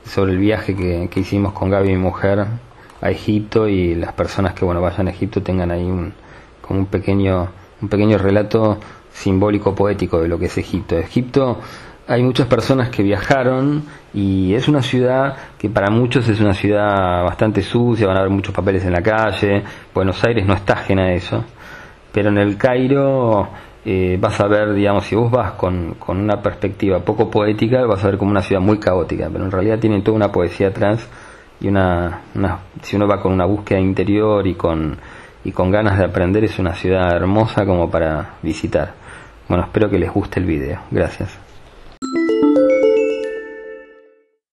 sobre 0.05 0.33
el 0.33 0.37
viaje 0.37 0.75
que, 0.75 1.09
que 1.09 1.19
hicimos 1.19 1.53
con 1.53 1.69
Gaby, 1.69 1.89
mi 1.89 1.97
mujer, 1.97 2.45
a 3.01 3.11
Egipto 3.11 3.67
y 3.67 3.95
las 3.95 4.13
personas 4.13 4.53
que 4.53 4.65
bueno 4.65 4.81
vayan 4.81 5.07
a 5.07 5.11
Egipto 5.11 5.41
tengan 5.41 5.71
ahí 5.71 5.83
un, 5.83 6.13
como 6.61 6.79
un 6.79 6.85
pequeño, 6.87 7.49
un 7.81 7.89
pequeño 7.89 8.17
relato 8.17 8.79
simbólico 9.13 9.75
poético 9.75 10.21
de 10.21 10.27
lo 10.27 10.39
que 10.39 10.45
es 10.45 10.57
Egipto. 10.57 10.97
Egipto 10.97 11.59
hay 12.07 12.21
muchas 12.21 12.47
personas 12.47 12.89
que 12.89 13.03
viajaron 13.03 13.83
y 14.13 14.53
es 14.53 14.67
una 14.67 14.81
ciudad 14.81 15.35
que 15.57 15.69
para 15.69 15.89
muchos 15.89 16.27
es 16.29 16.39
una 16.39 16.53
ciudad 16.53 17.23
bastante 17.23 17.61
sucia, 17.61 18.07
van 18.07 18.17
a 18.17 18.19
haber 18.19 18.31
muchos 18.31 18.53
papeles 18.53 18.85
en 18.85 18.93
la 18.93 19.01
calle, 19.01 19.63
Buenos 19.93 20.23
Aires 20.23 20.45
no 20.45 20.53
está 20.53 20.73
ajena 20.73 21.05
a 21.05 21.13
eso, 21.13 21.43
pero 22.11 22.29
en 22.29 22.37
el 22.37 22.57
Cairo 22.57 23.49
eh, 23.83 24.17
vas 24.19 24.39
a 24.39 24.47
ver, 24.47 24.73
digamos, 24.73 25.05
si 25.05 25.15
vos 25.15 25.31
vas 25.31 25.53
con, 25.53 25.95
con, 25.95 26.17
una 26.17 26.41
perspectiva 26.41 26.99
poco 26.99 27.29
poética, 27.29 27.85
vas 27.85 28.03
a 28.03 28.07
ver 28.07 28.17
como 28.17 28.31
una 28.31 28.41
ciudad 28.41 28.61
muy 28.61 28.79
caótica, 28.79 29.29
pero 29.31 29.43
en 29.43 29.51
realidad 29.51 29.79
tiene 29.79 30.01
toda 30.01 30.15
una 30.15 30.31
poesía 30.31 30.67
atrás 30.67 31.07
y 31.59 31.67
una, 31.67 32.21
una 32.35 32.59
si 32.81 32.95
uno 32.95 33.07
va 33.07 33.21
con 33.21 33.31
una 33.31 33.45
búsqueda 33.45 33.79
interior 33.79 34.45
y 34.45 34.53
con, 34.53 34.97
y 35.43 35.51
con 35.51 35.71
ganas 35.71 35.97
de 35.97 36.05
aprender, 36.05 36.43
es 36.43 36.59
una 36.59 36.73
ciudad 36.75 37.15
hermosa 37.15 37.65
como 37.65 37.89
para 37.89 38.35
visitar. 38.41 38.93
Bueno, 39.47 39.63
espero 39.63 39.89
que 39.89 39.99
les 39.99 40.11
guste 40.11 40.39
el 40.39 40.45
video. 40.45 40.79
Gracias. 40.89 41.44